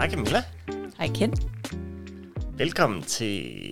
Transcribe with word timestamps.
Hej 0.00 0.10
Camilla. 0.10 0.44
Hej 0.98 1.08
Ken. 1.14 1.32
Velkommen 2.58 3.02
til 3.02 3.70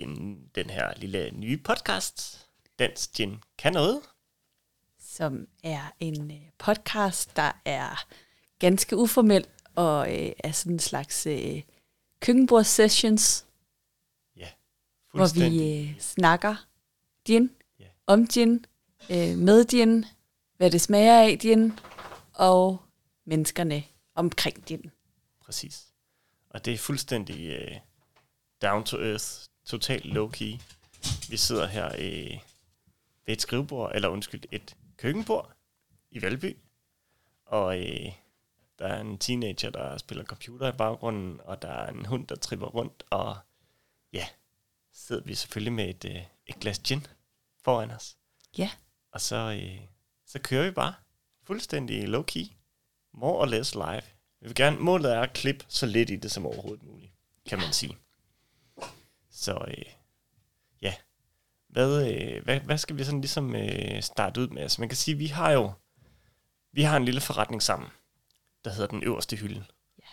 den 0.55 0.69
her 0.69 0.93
lille 0.97 1.31
nye 1.31 1.57
podcast, 1.57 2.47
Dans 2.79 3.07
Gin 3.07 3.43
Kan 3.57 3.73
Noget. 3.73 4.01
Som 4.99 5.47
er 5.63 5.91
en 5.99 6.31
øh, 6.31 6.41
podcast, 6.57 7.35
der 7.35 7.51
er 7.65 8.05
ganske 8.59 8.97
uformel 8.97 9.45
og 9.75 10.15
øh, 10.17 10.31
er 10.43 10.51
sådan 10.51 10.73
en 10.73 10.79
slags 10.79 11.25
øh, 11.25 11.61
køkkenbords-sessions, 12.19 13.45
Ja, 14.35 14.47
hvor 15.13 15.33
vi 15.33 15.79
øh, 15.81 15.99
snakker 15.99 16.55
gin, 17.25 17.51
Ja. 17.79 17.85
om 18.07 18.27
gin, 18.27 18.65
øh, 19.09 19.37
med 19.37 19.65
gin, 19.65 20.05
hvad 20.57 20.71
det 20.71 20.81
smager 20.81 21.21
af 21.21 21.37
gin, 21.41 21.79
og 22.33 22.81
menneskerne 23.25 23.83
omkring 24.15 24.65
gin. 24.65 24.91
Præcis. 25.41 25.88
Og 26.49 26.65
det 26.65 26.73
er 26.73 26.77
fuldstændig 26.77 27.49
øh, 27.49 27.77
down 28.61 28.83
to 28.83 28.97
earth, 28.97 29.25
totalt 29.65 30.05
low 30.05 30.29
key. 30.29 30.53
Vi 31.29 31.37
sidder 31.37 31.67
her 31.67 31.85
øh, 31.85 32.39
ved 33.25 33.33
et 33.33 33.41
skrivebord, 33.41 33.91
eller 33.95 34.09
undskyld, 34.09 34.43
et 34.51 34.75
køkkenbord 34.97 35.51
i 36.11 36.21
Valby. 36.21 36.57
Og 37.45 37.79
øh, 37.79 38.11
der 38.79 38.87
er 38.87 39.01
en 39.01 39.17
teenager, 39.17 39.69
der 39.69 39.97
spiller 39.97 40.23
computer 40.23 40.73
i 40.73 40.77
baggrunden, 40.77 41.41
og 41.43 41.61
der 41.61 41.71
er 41.71 41.89
en 41.89 42.05
hund, 42.05 42.27
der 42.27 42.35
tripper 42.35 42.67
rundt, 42.67 43.03
og 43.09 43.37
ja, 44.13 44.27
sidder 44.93 45.23
vi 45.23 45.35
selvfølgelig 45.35 45.73
med 45.73 45.89
et, 45.89 46.05
øh, 46.05 46.23
et 46.45 46.55
glas 46.59 46.79
gin 46.79 47.07
foran 47.63 47.91
os. 47.91 48.17
Ja, 48.57 48.71
Og 49.11 49.21
så, 49.21 49.35
øh, 49.35 49.79
så 50.25 50.39
kører 50.39 50.65
vi 50.65 50.71
bare 50.71 50.93
fuldstændig 51.43 52.07
low 52.09 52.23
key. 52.23 52.45
More 53.13 53.37
or 53.37 53.45
less 53.45 53.75
live. 53.75 54.01
Vi 54.41 54.47
vil 54.47 54.55
gerne, 54.55 54.79
målet 54.79 55.13
er 55.13 55.21
at 55.21 55.33
klippe 55.33 55.65
så 55.67 55.85
lidt 55.85 56.09
i 56.09 56.15
det 56.15 56.31
som 56.31 56.45
overhovedet 56.45 56.83
muligt, 56.83 57.11
kan 57.45 57.59
man 57.59 57.73
sige. 57.73 57.97
Så 59.29 59.65
øh, 59.67 59.85
ja, 60.81 60.93
hvad, 61.67 62.11
øh, 62.11 62.43
hvad, 62.43 62.59
hvad 62.59 62.77
skal 62.77 62.97
vi 62.97 63.03
sådan 63.03 63.21
ligesom 63.21 63.55
øh, 63.55 64.01
starte 64.01 64.41
ud 64.41 64.47
med? 64.47 64.61
Altså 64.61 64.81
man 64.81 64.89
kan 64.89 64.97
sige, 64.97 65.17
vi 65.17 65.27
har 65.27 65.51
jo 65.51 65.71
vi 66.71 66.81
har 66.81 66.97
en 66.97 67.05
lille 67.05 67.21
forretning 67.21 67.61
sammen, 67.61 67.89
der 68.65 68.71
hedder 68.71 68.87
Den 68.87 69.03
Øverste 69.03 69.35
Hylde. 69.35 69.65
Ja. 69.99 70.03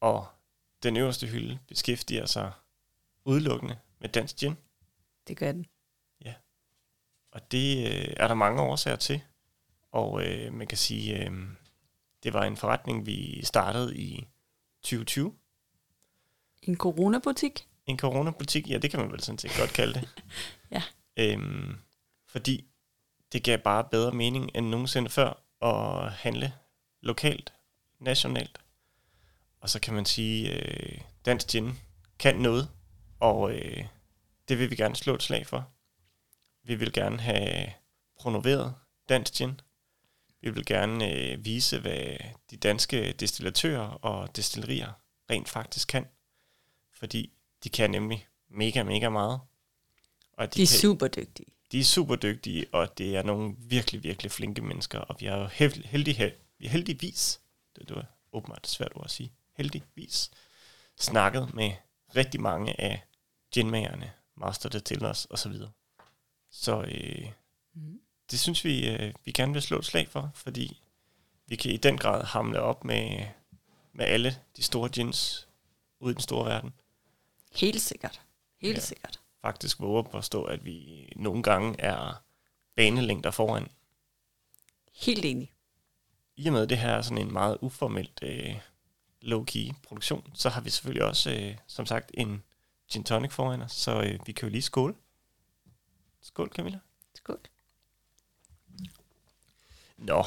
Og 0.00 0.26
Den 0.82 0.96
Øverste 0.96 1.26
Hylde 1.26 1.58
beskæftiger 1.68 2.26
sig 2.26 2.52
udelukkende 3.24 3.78
med 3.98 4.08
dansk 4.08 4.36
gin. 4.36 4.56
det 5.28 5.36
gør 5.36 5.52
den. 5.52 5.66
Og 7.32 7.52
det 7.52 7.86
øh, 7.86 8.14
er 8.16 8.28
der 8.28 8.34
mange 8.34 8.62
årsager 8.62 8.96
til. 8.96 9.20
Og 9.92 10.24
øh, 10.24 10.52
man 10.52 10.66
kan 10.66 10.78
sige, 10.78 11.24
øh, 11.24 11.32
det 12.22 12.32
var 12.32 12.44
en 12.44 12.56
forretning, 12.56 13.06
vi 13.06 13.44
startede 13.44 13.96
i 13.96 14.26
2020. 14.82 15.34
En 16.62 16.76
coronabutik. 16.76 17.68
En 17.86 17.98
coronabutik, 17.98 18.70
ja, 18.70 18.78
det 18.78 18.90
kan 18.90 19.00
man 19.00 19.12
vel 19.12 19.20
sådan 19.20 19.38
set 19.38 19.56
godt 19.58 19.72
kalde 19.72 19.94
det. 19.94 20.08
Ja. 20.70 20.82
Øhm, 21.16 21.78
fordi 22.26 22.64
det 23.32 23.44
gav 23.44 23.58
bare 23.58 23.84
bedre 23.84 24.12
mening 24.12 24.50
end 24.54 24.68
nogensinde 24.68 25.10
før 25.10 25.42
at 25.62 26.12
handle 26.12 26.52
lokalt, 27.00 27.52
nationalt. 28.00 28.60
Og 29.60 29.70
så 29.70 29.80
kan 29.80 29.94
man 29.94 30.04
sige, 30.04 30.52
øh, 30.52 31.00
dansk 31.24 31.48
gin 31.48 31.78
kan 32.18 32.36
noget, 32.36 32.68
og 33.20 33.52
øh, 33.52 33.84
det 34.48 34.58
vil 34.58 34.70
vi 34.70 34.76
gerne 34.76 34.96
slå 34.96 35.14
et 35.14 35.22
slag 35.22 35.46
for. 35.46 35.68
Vi 36.64 36.74
vil 36.74 36.92
gerne 36.92 37.20
have 37.20 37.72
promoveret 38.18 38.74
dansk 39.08 39.34
gin. 39.34 39.60
Vi 40.40 40.50
vil 40.50 40.66
gerne 40.66 41.12
øh, 41.14 41.44
vise, 41.44 41.78
hvad 41.80 42.16
de 42.50 42.56
danske 42.56 43.12
distillatører 43.12 43.88
og 43.88 44.36
destillerier 44.36 44.92
rent 45.30 45.48
faktisk 45.48 45.88
kan. 45.88 46.06
Fordi 46.92 47.32
de 47.64 47.68
kan 47.68 47.90
nemlig 47.90 48.26
mega, 48.48 48.82
mega 48.82 49.08
meget. 49.08 49.40
Og 50.32 50.54
De 50.54 50.62
er 50.62 50.66
kan, 50.66 50.78
super 50.80 51.08
dygtige. 51.08 51.46
de 51.72 51.80
er 51.80 51.84
super 51.84 52.16
dygtige, 52.16 52.66
og 52.72 52.98
det 52.98 53.16
er 53.16 53.22
nogle 53.22 53.54
virkelig, 53.58 54.02
virkelig 54.02 54.32
flinke 54.32 54.62
mennesker. 54.62 54.98
Og 54.98 55.16
vi 55.20 55.26
har 55.26 55.36
jo 55.38 55.46
held, 55.46 55.84
heldig, 55.84 56.16
har 56.16 56.30
heldigvis, 56.60 57.40
det, 57.76 57.88
det 57.88 57.96
var 57.96 58.06
åbenbart 58.32 58.66
svært 58.66 58.92
ord 58.94 59.04
at 59.04 59.10
sige, 59.10 59.32
heldigvis, 59.56 60.30
snakket 60.98 61.54
med 61.54 61.72
rigtig 62.16 62.40
mange 62.40 62.80
af 62.80 63.04
ginmagerne, 63.52 64.12
master 64.36 64.68
distillers 64.68 65.24
og 65.24 65.38
så 65.38 65.48
videre. 65.48 65.70
Så 66.50 66.82
øh, 66.82 67.28
Mm. 67.74 68.00
Det 68.30 68.40
synes 68.40 68.64
vi, 68.64 68.88
øh, 68.88 69.14
vi 69.24 69.32
gerne 69.32 69.52
vil 69.52 69.62
slå 69.62 69.78
et 69.78 69.84
slag 69.84 70.08
for, 70.08 70.30
fordi 70.34 70.80
vi 71.46 71.56
kan 71.56 71.70
i 71.70 71.76
den 71.76 71.98
grad 71.98 72.24
hamle 72.24 72.60
op 72.60 72.84
med, 72.84 73.26
med 73.92 74.04
alle 74.06 74.36
de 74.56 74.62
store 74.62 74.88
gins 74.88 75.48
ude 76.00 76.10
i 76.10 76.14
den 76.14 76.22
store 76.22 76.46
verden. 76.46 76.72
Helt 77.52 77.80
sikkert. 77.80 78.20
Helt 78.60 78.72
Ja. 78.74 78.80
ja. 78.80 78.84
sikkert. 78.84 79.20
Faktisk 79.42 79.80
våger 79.80 80.02
på 80.02 80.18
at 80.18 80.24
stå, 80.24 80.44
at 80.44 80.64
vi 80.64 81.08
nogle 81.16 81.42
gange 81.42 81.80
er 81.80 82.22
banelængder 82.76 83.30
foran. 83.30 83.68
Helt 84.94 85.24
enig. 85.24 85.52
I 86.36 86.46
og 86.46 86.52
med 86.52 86.62
at 86.62 86.68
det 86.70 86.78
her 86.78 86.90
er 86.90 87.02
sådan 87.02 87.18
en 87.26 87.32
meget 87.32 87.58
uformelt 87.60 88.20
øh, 88.22 88.56
low-key 89.22 89.72
produktion, 89.82 90.30
så 90.34 90.48
har 90.48 90.60
vi 90.60 90.70
selvfølgelig 90.70 91.04
også, 91.04 91.30
øh, 91.30 91.56
som 91.66 91.86
sagt, 91.86 92.10
en 92.14 92.42
gin 92.92 93.04
tonic 93.04 93.32
foran 93.32 93.62
os, 93.62 93.72
så 93.72 94.00
øh, 94.02 94.18
vi 94.26 94.32
kan 94.32 94.48
jo 94.48 94.52
lige 94.52 94.62
skåle. 94.62 94.94
Skål, 96.20 96.48
Camilla. 96.48 96.78
Skål. 97.14 97.40
Nå, 99.98 100.24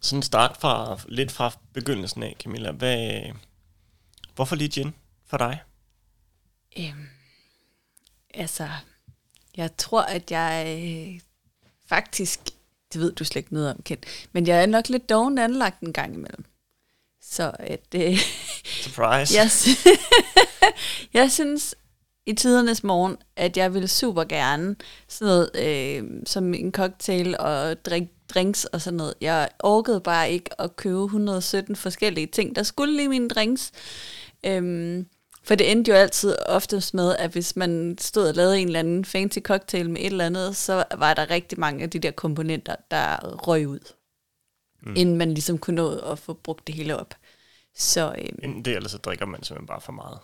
sådan 0.00 0.22
start 0.22 0.56
fra, 0.56 1.00
lidt 1.08 1.32
fra 1.32 1.52
begyndelsen 1.72 2.22
af, 2.22 2.36
Camilla. 2.42 2.70
Hvad, 2.70 3.22
hvorfor 4.34 4.56
lige 4.56 4.68
gin 4.68 4.94
for 5.26 5.36
dig? 5.36 5.62
Øhm, 6.78 7.08
altså, 8.34 8.68
jeg 9.56 9.76
tror, 9.76 10.02
at 10.02 10.30
jeg 10.30 10.78
øh, 10.78 11.20
faktisk, 11.86 12.40
det 12.92 13.00
ved 13.00 13.12
du 13.12 13.24
slet 13.24 13.40
ikke 13.40 13.54
noget 13.54 13.70
om, 13.70 13.82
Ken, 13.82 13.98
men 14.32 14.46
jeg 14.46 14.62
er 14.62 14.66
nok 14.66 14.88
lidt 14.88 15.08
doven 15.08 15.38
anlagt 15.38 15.80
en 15.80 15.92
gang 15.92 16.14
imellem. 16.14 16.44
Så 17.22 17.52
at, 17.58 17.94
øh, 17.94 18.18
Surprise. 18.64 19.34
jeg, 19.38 19.50
jeg 21.22 21.32
synes 21.32 21.74
i 22.26 22.32
tidernes 22.32 22.84
morgen, 22.84 23.16
at 23.36 23.56
jeg 23.56 23.74
ville 23.74 23.88
super 23.88 24.24
gerne 24.24 24.76
sådan 25.08 25.26
noget 25.26 25.50
øh, 25.54 26.22
som 26.26 26.54
en 26.54 26.72
cocktail 26.72 27.38
og 27.38 27.84
drik, 27.84 28.02
drinks 28.28 28.64
og 28.64 28.80
sådan 28.80 28.96
noget. 28.96 29.14
Jeg 29.20 29.48
orkede 29.58 30.00
bare 30.00 30.30
ikke 30.30 30.60
at 30.60 30.76
købe 30.76 31.04
117 31.04 31.76
forskellige 31.76 32.26
ting, 32.26 32.56
der 32.56 32.62
skulle 32.62 33.02
i 33.02 33.06
mine 33.06 33.28
drinks. 33.28 33.72
Øhm, 34.46 35.06
for 35.42 35.54
det 35.54 35.70
endte 35.70 35.90
jo 35.90 35.96
altid 35.96 36.36
oftest 36.46 36.94
med, 36.94 37.16
at 37.16 37.30
hvis 37.30 37.56
man 37.56 37.96
stod 38.00 38.28
og 38.28 38.34
lavede 38.34 38.60
en 38.60 38.66
eller 38.66 38.78
anden 38.78 39.04
fancy 39.04 39.38
cocktail 39.38 39.90
med 39.90 40.00
et 40.00 40.06
eller 40.06 40.26
andet, 40.26 40.56
så 40.56 40.84
var 40.96 41.14
der 41.14 41.30
rigtig 41.30 41.60
mange 41.60 41.82
af 41.82 41.90
de 41.90 41.98
der 41.98 42.10
komponenter, 42.10 42.76
der 42.90 43.36
røg 43.36 43.68
ud. 43.68 43.92
Mm. 44.82 44.94
Inden 44.96 45.16
man 45.16 45.30
ligesom 45.30 45.58
kunne 45.58 45.76
nå 45.76 45.98
at 45.98 46.18
få 46.18 46.32
brugt 46.32 46.66
det 46.66 46.74
hele 46.74 46.96
op. 46.96 47.14
Så 47.74 48.14
øhm, 48.18 48.38
Enten 48.42 48.64
det, 48.64 48.76
eller 48.76 48.88
så 48.88 48.98
drikker 48.98 49.26
man 49.26 49.42
simpelthen 49.42 49.66
bare 49.66 49.80
for 49.80 49.92
meget. 49.92 50.18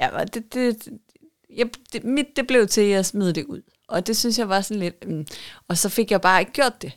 Ja, 0.00 0.24
det, 0.24 0.54
det, 0.54 0.88
jeg, 1.56 1.70
det, 1.92 2.04
mit 2.04 2.26
det 2.36 2.46
blev 2.46 2.66
til, 2.66 2.80
at 2.80 2.88
jeg 2.88 3.06
smed 3.06 3.32
det 3.32 3.44
ud. 3.44 3.62
Og 3.88 4.06
det 4.06 4.16
synes 4.16 4.38
jeg 4.38 4.48
var 4.48 4.60
sådan 4.60 4.80
lidt... 4.80 5.08
Mm. 5.08 5.26
Og 5.68 5.78
så 5.78 5.88
fik 5.88 6.10
jeg 6.10 6.20
bare 6.20 6.40
ikke 6.40 6.52
gjort 6.52 6.82
det. 6.82 6.92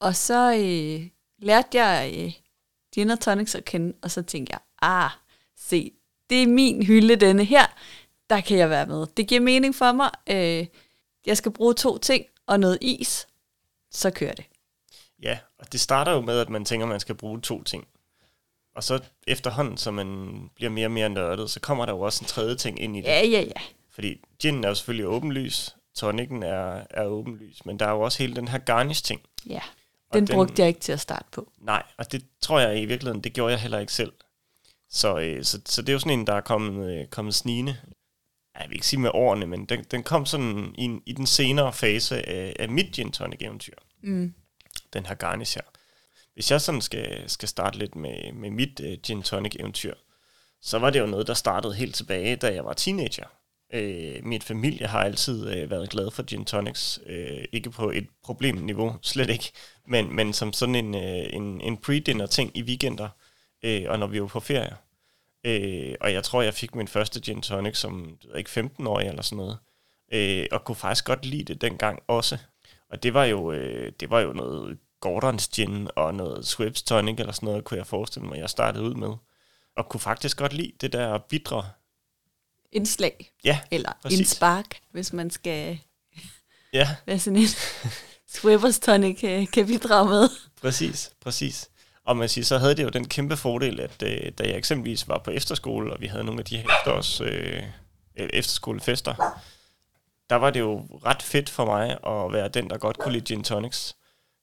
Og 0.00 0.16
så 0.16 0.52
øh, 0.52 1.08
lærte 1.38 1.82
jeg 1.82 2.14
øh, 2.18 2.32
gin 2.94 3.10
og 3.10 3.20
tonics 3.20 3.54
at 3.54 3.64
kende, 3.64 3.96
og 4.02 4.10
så 4.10 4.22
tænkte 4.22 4.52
jeg, 4.52 4.60
ah, 4.82 5.10
se, 5.56 5.92
det 6.30 6.42
er 6.42 6.46
min 6.46 6.86
hylde, 6.86 7.16
denne 7.16 7.44
her. 7.44 7.66
Der 8.30 8.40
kan 8.40 8.58
jeg 8.58 8.70
være 8.70 8.86
med. 8.86 9.06
Det 9.16 9.28
giver 9.28 9.40
mening 9.40 9.74
for 9.74 9.92
mig. 9.92 10.10
Øh, 10.26 10.66
jeg 11.26 11.36
skal 11.36 11.52
bruge 11.52 11.74
to 11.74 11.98
ting 11.98 12.26
og 12.46 12.60
noget 12.60 12.78
is. 12.80 13.28
Så 13.90 14.10
kører 14.10 14.34
det. 14.34 14.44
Ja, 15.22 15.38
og 15.58 15.72
det 15.72 15.80
starter 15.80 16.12
jo 16.12 16.20
med, 16.20 16.40
at 16.40 16.48
man 16.48 16.64
tænker, 16.64 16.86
at 16.86 16.90
man 16.90 17.00
skal 17.00 17.14
bruge 17.14 17.40
to 17.40 17.62
ting. 17.62 17.88
Og 18.74 18.84
så 18.84 19.00
efterhånden, 19.26 19.76
som 19.76 19.94
man 19.94 20.50
bliver 20.54 20.70
mere 20.70 20.86
og 20.86 20.90
mere 20.90 21.08
nørdet, 21.08 21.50
så 21.50 21.60
kommer 21.60 21.86
der 21.86 21.92
jo 21.92 22.00
også 22.00 22.24
en 22.24 22.28
tredje 22.28 22.56
ting 22.56 22.80
ind 22.80 22.96
i 22.96 23.00
det. 23.00 23.06
Ja, 23.06 23.26
ja, 23.26 23.40
ja. 23.40 23.60
Fordi 23.90 24.20
ginen 24.38 24.64
er 24.64 24.68
jo 24.68 24.74
selvfølgelig 24.74 25.06
åbenlys, 25.06 25.76
tonicen 25.94 26.42
er, 26.42 26.82
er 26.90 27.04
åbenlys, 27.04 27.66
men 27.66 27.78
der 27.78 27.86
er 27.86 27.90
jo 27.90 28.00
også 28.00 28.18
hele 28.18 28.36
den 28.36 28.48
her 28.48 28.58
garnish-ting. 28.58 29.20
Ja, 29.46 29.60
den, 30.12 30.26
den 30.26 30.34
brugte 30.34 30.62
jeg 30.62 30.68
ikke 30.68 30.80
til 30.80 30.92
at 30.92 31.00
starte 31.00 31.24
på. 31.32 31.52
Nej, 31.58 31.82
og 31.98 32.12
det 32.12 32.24
tror 32.40 32.60
jeg 32.60 32.82
i 32.82 32.84
virkeligheden, 32.84 33.24
det 33.24 33.32
gjorde 33.32 33.52
jeg 33.52 33.60
heller 33.60 33.78
ikke 33.78 33.92
selv. 33.92 34.12
Så, 34.90 35.18
øh, 35.18 35.44
så, 35.44 35.60
så 35.66 35.82
det 35.82 35.88
er 35.88 35.92
jo 35.92 35.98
sådan 35.98 36.18
en, 36.18 36.26
der 36.26 36.34
er 36.34 36.40
kommet, 36.40 37.00
øh, 37.00 37.06
kommet 37.06 37.34
snigende. 37.34 37.76
Jeg 38.58 38.66
vil 38.68 38.74
ikke 38.74 38.86
sige 38.86 39.00
med 39.00 39.10
årene, 39.14 39.46
men 39.46 39.64
den, 39.64 39.84
den 39.90 40.02
kom 40.02 40.26
sådan 40.26 40.74
i, 40.78 40.98
i 41.06 41.12
den 41.12 41.26
senere 41.26 41.72
fase 41.72 42.28
af, 42.28 42.56
af 42.58 42.68
mit 42.68 42.92
gin 42.92 43.12
tonic 43.12 43.38
eventyr. 43.40 43.74
Mm. 44.02 44.34
Den 44.92 45.06
her 45.06 45.14
garnish 45.14 45.58
her. 45.58 45.64
Hvis 46.34 46.50
jeg 46.50 46.60
sådan 46.60 46.80
skal, 46.80 47.30
skal 47.30 47.48
starte 47.48 47.78
lidt 47.78 47.96
med, 47.96 48.32
med 48.32 48.50
mit 48.50 48.80
uh, 48.80 48.92
gin 49.02 49.22
tonic 49.22 49.56
eventyr, 49.60 49.94
så 50.60 50.78
var 50.78 50.90
det 50.90 51.00
jo 51.00 51.06
noget, 51.06 51.26
der 51.26 51.34
startede 51.34 51.74
helt 51.74 51.94
tilbage, 51.94 52.36
da 52.36 52.54
jeg 52.54 52.64
var 52.64 52.72
teenager. 52.72 53.26
Øh, 53.72 54.24
min 54.24 54.42
familie 54.42 54.86
har 54.86 55.00
altid 55.00 55.56
øh, 55.56 55.70
været 55.70 55.90
glad 55.90 56.10
for 56.10 56.22
gin 56.22 56.44
tonics. 56.44 57.00
Øh, 57.06 57.44
ikke 57.52 57.70
på 57.70 57.90
et 57.90 58.06
problemniveau, 58.22 58.96
slet 59.02 59.30
ikke. 59.30 59.52
Men, 59.86 60.16
men 60.16 60.32
som 60.32 60.52
sådan 60.52 60.74
en, 60.74 60.94
øh, 60.94 61.26
en, 61.32 61.60
en 61.60 61.76
pre-dinner 61.76 62.26
ting 62.26 62.56
i 62.56 62.62
weekender, 62.62 63.08
øh, 63.62 63.84
og 63.88 63.98
når 63.98 64.06
vi 64.06 64.20
var 64.20 64.26
på 64.26 64.40
ferie. 64.40 64.76
Øh, 65.44 65.94
og 66.00 66.12
jeg 66.12 66.24
tror, 66.24 66.42
jeg 66.42 66.54
fik 66.54 66.74
min 66.74 66.88
første 66.88 67.20
gin 67.20 67.42
tonic 67.42 67.76
som 67.76 68.18
ikke 68.36 68.50
15-årig 68.50 69.08
eller 69.08 69.22
sådan 69.22 69.36
noget. 69.36 69.58
Øh, 70.12 70.46
og 70.52 70.64
kunne 70.64 70.76
faktisk 70.76 71.04
godt 71.04 71.26
lide 71.26 71.44
det 71.44 71.60
dengang 71.60 72.02
også. 72.06 72.38
Og 72.90 73.02
det 73.02 73.14
var 73.14 73.24
jo, 73.24 73.52
øh, 73.52 73.92
det 74.00 74.10
var 74.10 74.20
jo 74.20 74.32
noget 74.32 74.78
Gordons 75.00 75.48
gin 75.48 75.88
og 75.96 76.14
noget 76.14 76.46
Swips 76.46 76.82
tonic 76.82 77.20
eller 77.20 77.32
sådan 77.32 77.46
noget, 77.46 77.64
kunne 77.64 77.78
jeg 77.78 77.86
forestille 77.86 78.28
mig, 78.28 78.38
jeg 78.38 78.50
startede 78.50 78.84
ud 78.84 78.94
med. 78.94 79.12
Og 79.76 79.88
kunne 79.88 80.00
faktisk 80.00 80.38
godt 80.38 80.52
lide 80.52 80.72
det 80.80 80.92
der 80.92 81.18
bitre. 81.18 81.64
Indslag. 82.72 83.32
Ja, 83.44 83.60
Eller 83.70 83.92
præcis. 84.02 84.18
en 84.18 84.24
spark, 84.26 84.80
hvis 84.92 85.12
man 85.12 85.30
skal 85.30 85.78
ja, 86.72 86.88
være 87.06 87.18
sådan 87.18 87.36
en 87.36 87.48
Swibbers 88.28 88.78
tonic 88.78 89.20
kan, 89.20 89.46
kan 89.46 89.66
bidrage 89.66 90.08
med. 90.08 90.28
præcis, 90.62 91.10
præcis. 91.20 91.68
Og 92.04 92.16
man 92.16 92.28
siger, 92.28 92.44
så 92.44 92.58
havde 92.58 92.74
det 92.74 92.82
jo 92.82 92.88
den 92.88 93.08
kæmpe 93.08 93.36
fordel, 93.36 93.80
at 93.80 94.02
øh, 94.02 94.32
da 94.38 94.42
jeg 94.44 94.56
eksempelvis 94.56 95.08
var 95.08 95.18
på 95.18 95.30
efterskole, 95.30 95.92
og 95.92 96.00
vi 96.00 96.06
havde 96.06 96.24
nogle 96.24 96.40
af 96.40 96.44
de 96.44 96.56
her 96.56 96.64
efterårs, 96.78 97.20
øh, 97.20 97.62
øh, 98.16 98.28
efterskolefester, 98.32 99.14
der 100.30 100.36
var 100.36 100.50
det 100.50 100.60
jo 100.60 100.86
ret 101.04 101.22
fedt 101.22 101.50
for 101.50 101.64
mig 101.64 101.90
at 102.06 102.32
være 102.32 102.48
den, 102.48 102.70
der 102.70 102.78
godt 102.78 102.98
kunne 102.98 103.12
lide 103.12 103.24
gin 103.24 103.44
tonics. 103.44 103.96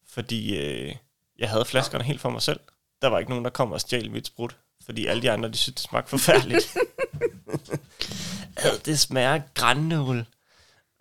Fordi 0.08 0.58
øh, 0.58 0.96
jeg 1.40 1.50
havde 1.50 1.66
flaskerne 1.66 2.04
helt 2.04 2.22
for 2.22 2.30
mig 2.30 2.42
selv. 2.42 2.60
Der 3.02 3.08
var 3.08 3.20
ikke 3.20 3.30
nogen, 3.32 3.46
der 3.46 3.52
kom 3.52 3.72
og 3.72 3.82
stjal 3.82 4.12
mit 4.12 4.28
sprut. 4.28 4.58
Fordi 4.86 5.06
alle 5.06 5.22
de 5.22 5.32
andre, 5.32 5.50
de 5.50 5.58
syntes, 5.58 5.82
det 5.82 5.90
smagte 5.90 6.10
forfærdeligt. 6.10 6.78
Ad, 8.58 8.80
det 8.86 9.00
smager 9.00 9.42
grænnål. 9.54 10.26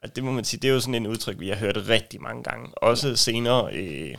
Og 0.02 0.16
det 0.16 0.24
må 0.24 0.32
man 0.32 0.44
sige, 0.44 0.60
det 0.60 0.68
er 0.68 0.74
jo 0.74 0.80
sådan 0.80 0.94
en 0.94 1.06
udtryk, 1.06 1.40
vi 1.40 1.48
har 1.48 1.56
hørt 1.56 1.76
rigtig 1.76 2.22
mange 2.22 2.42
gange. 2.42 2.78
Også 2.78 3.16
senere 3.16 3.74
øh, 3.74 4.14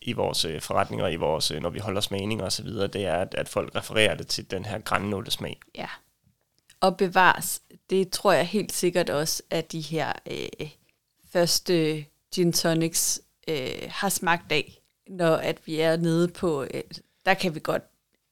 i 0.00 0.12
vores 0.12 0.44
øh, 0.44 0.60
forretninger, 0.60 1.08
i 1.08 1.16
vores, 1.16 1.50
øh, 1.50 1.62
når 1.62 1.70
vi 1.70 1.78
holder 1.78 2.00
smagninger 2.00 2.44
og 2.44 2.52
så 2.52 2.62
videre, 2.62 2.86
det 2.86 3.06
er, 3.06 3.14
at, 3.14 3.34
at 3.34 3.48
folk 3.48 3.76
refererer 3.76 4.14
det 4.14 4.26
til 4.26 4.50
den 4.50 4.64
her 4.64 4.78
grænnålesmag. 4.78 5.60
Ja. 5.74 5.88
Og 6.80 6.96
bevares, 6.96 7.62
det 7.90 8.10
tror 8.10 8.32
jeg 8.32 8.46
helt 8.46 8.72
sikkert 8.72 9.10
også, 9.10 9.42
at 9.50 9.72
de 9.72 9.80
her 9.80 10.12
øh, 10.30 10.68
første 11.32 12.04
gin 12.34 12.52
tonics 12.52 13.20
øh, 13.48 13.88
har 13.88 14.08
smagt 14.08 14.52
af, 14.52 14.80
når 15.08 15.36
at 15.36 15.58
vi 15.66 15.80
er 15.80 15.96
nede 15.96 16.28
på, 16.28 16.62
øh, 16.62 16.82
der 17.26 17.34
kan 17.34 17.54
vi 17.54 17.60
godt 17.60 17.82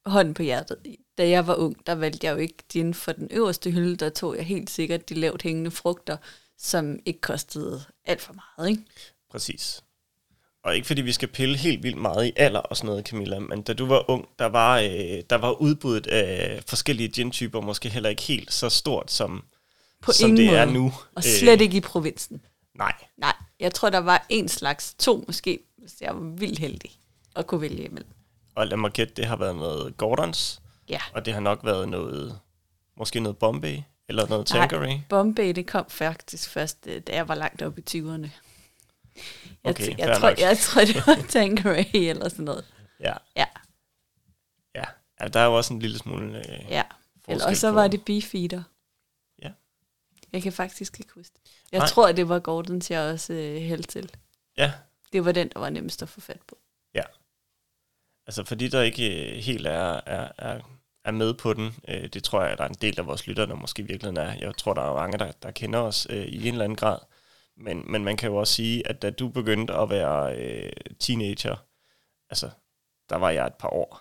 hånden 0.06 0.34
på 0.34 0.42
hjertet. 0.42 0.76
Da 1.18 1.28
jeg 1.28 1.46
var 1.46 1.54
ung, 1.54 1.86
der 1.86 1.94
valgte 1.94 2.26
jeg 2.26 2.32
jo 2.32 2.38
ikke 2.38 2.56
gin 2.72 2.94
for 2.94 3.12
den 3.12 3.28
øverste 3.30 3.70
hylde, 3.70 3.96
der 3.96 4.08
tog 4.10 4.36
jeg 4.36 4.44
helt 4.46 4.70
sikkert 4.70 5.08
de 5.08 5.14
lavt 5.14 5.42
hængende 5.42 5.70
frugter, 5.70 6.16
som 6.58 6.98
ikke 7.04 7.20
kostede 7.20 7.84
alt 8.04 8.20
for 8.20 8.34
meget, 8.34 8.70
ikke? 8.70 8.82
Præcis. 9.30 9.82
Og 10.64 10.74
ikke 10.76 10.86
fordi 10.86 11.02
vi 11.02 11.12
skal 11.12 11.28
pille 11.28 11.56
helt 11.56 11.82
vildt 11.82 11.98
meget 11.98 12.26
i 12.26 12.32
alder 12.36 12.60
og 12.60 12.76
sådan 12.76 12.86
noget, 12.86 13.06
Camilla, 13.08 13.38
men 13.38 13.62
da 13.62 13.72
du 13.72 13.86
var 13.86 14.10
ung, 14.10 14.28
der 14.38 14.46
var, 14.46 14.78
øh, 14.80 15.22
der 15.30 15.34
var 15.34 15.52
udbuddet 15.52 16.06
af 16.06 16.62
forskellige 16.66 17.08
gin-typer 17.08 17.60
måske 17.60 17.88
heller 17.88 18.10
ikke 18.10 18.22
helt 18.22 18.52
så 18.52 18.68
stort, 18.68 19.10
som, 19.12 19.44
På 20.02 20.12
som 20.12 20.28
ingen 20.30 20.36
det 20.36 20.46
måde. 20.46 20.58
er 20.58 20.64
nu. 20.64 20.92
Og 21.14 21.24
slet 21.24 21.60
ikke 21.60 21.76
i 21.76 21.80
provinsen. 21.80 22.40
Nej, 22.74 22.92
Nej, 23.16 23.32
jeg 23.60 23.74
tror, 23.74 23.90
der 23.90 23.98
var 23.98 24.26
en 24.28 24.48
slags, 24.48 24.94
to 24.98 25.24
måske, 25.26 25.58
hvis 25.78 25.92
jeg 26.00 26.14
var 26.14 26.20
vildt 26.38 26.58
heldig 26.58 26.90
at 27.36 27.46
kunne 27.46 27.60
vælge 27.60 27.84
imellem. 27.84 28.10
Og 28.56 28.66
lad 28.66 28.76
mig 28.76 28.90
gætte, 28.92 29.14
det 29.14 29.24
har 29.24 29.36
været 29.36 29.56
noget 29.56 29.96
Gordons, 29.96 30.62
Ja. 30.88 31.00
og 31.12 31.24
det 31.24 31.34
har 31.34 31.40
nok 31.40 31.64
været 31.64 31.88
noget, 31.88 32.38
måske 32.96 33.20
noget 33.20 33.38
Bombay, 33.38 33.78
eller 34.08 34.28
noget 34.28 34.46
Tanqueray. 34.46 34.86
Nej, 34.86 35.00
Bombay, 35.08 35.52
det 35.54 35.66
kom 35.66 35.84
faktisk 35.90 36.48
først, 36.50 36.78
øh, 36.86 37.02
da 37.06 37.14
jeg 37.14 37.28
var 37.28 37.34
langt 37.34 37.62
oppe 37.62 37.80
i 37.80 37.84
20'erne. 37.98 38.28
Jeg, 39.64 39.70
Okay, 39.70 39.84
fair 39.84 39.94
jeg, 39.98 40.16
tror, 40.20 40.28
nok. 40.30 40.40
jeg 40.40 40.58
tror, 40.58 40.80
det 40.84 41.06
var 41.06 41.14
Tanqueray 41.40 41.84
eller 41.94 42.28
sådan 42.28 42.44
noget. 42.44 42.64
Ja, 43.00 43.12
Ja, 43.36 43.46
ja. 44.74 44.84
ja, 45.20 45.28
der 45.28 45.40
er 45.40 45.44
jo 45.44 45.56
også 45.56 45.74
en 45.74 45.80
lille 45.80 45.98
smule... 45.98 46.38
Øh, 46.38 46.44
ja. 46.70 46.82
Eller, 47.28 47.44
forskel 47.44 47.50
og 47.50 47.56
så 47.56 47.70
var 47.70 47.88
det 47.88 48.04
Beefeater. 48.04 48.62
Ja. 49.42 49.50
Jeg 50.32 50.42
kan 50.42 50.52
faktisk 50.52 51.00
ikke 51.00 51.12
huske 51.14 51.32
det. 51.34 51.50
Jeg 51.72 51.78
Nej. 51.78 51.88
tror, 51.88 52.12
det 52.12 52.28
var 52.28 52.38
Gordons, 52.38 52.90
jeg 52.90 53.12
også 53.12 53.32
øh, 53.32 53.62
hældte 53.62 53.88
til. 53.92 54.10
Ja, 54.58 54.72
Det 55.12 55.24
var 55.24 55.32
den, 55.32 55.48
der 55.54 55.60
var 55.60 55.70
nemmest 55.70 56.02
at 56.02 56.08
få 56.08 56.20
fat 56.20 56.40
på. 56.48 56.58
Altså 58.26 58.44
for 58.44 58.54
de, 58.54 58.68
der 58.70 58.82
ikke 58.82 59.30
øh, 59.30 59.36
helt 59.42 59.66
er, 59.66 60.00
er, 60.06 60.28
er, 60.38 60.60
er 61.04 61.10
med 61.10 61.34
på 61.34 61.52
den, 61.54 61.74
øh, 61.88 62.08
det 62.08 62.24
tror 62.24 62.42
jeg, 62.42 62.50
at 62.52 62.58
der 62.58 62.64
er 62.64 62.68
en 62.68 62.76
del 62.80 63.00
af 63.00 63.06
vores 63.06 63.26
lyttere, 63.26 63.46
der 63.46 63.54
måske 63.54 63.82
i 63.82 63.86
virkeligheden 63.86 64.16
er. 64.16 64.34
Jeg 64.40 64.56
tror, 64.56 64.74
der 64.74 64.82
er 64.82 64.94
mange, 64.94 65.18
der, 65.18 65.32
der 65.42 65.50
kender 65.50 65.78
os 65.78 66.06
øh, 66.10 66.26
i 66.26 66.48
en 66.48 66.54
eller 66.54 66.64
anden 66.64 66.76
grad. 66.76 66.98
Men, 67.56 67.92
men 67.92 68.04
man 68.04 68.16
kan 68.16 68.30
jo 68.30 68.36
også 68.36 68.54
sige, 68.54 68.88
at 68.88 69.02
da 69.02 69.10
du 69.10 69.28
begyndte 69.28 69.74
at 69.74 69.90
være 69.90 70.36
øh, 70.36 70.72
teenager, 71.00 71.56
altså, 72.30 72.50
der 73.08 73.16
var 73.16 73.30
jeg 73.30 73.46
et 73.46 73.54
par 73.54 73.68
år. 73.68 74.00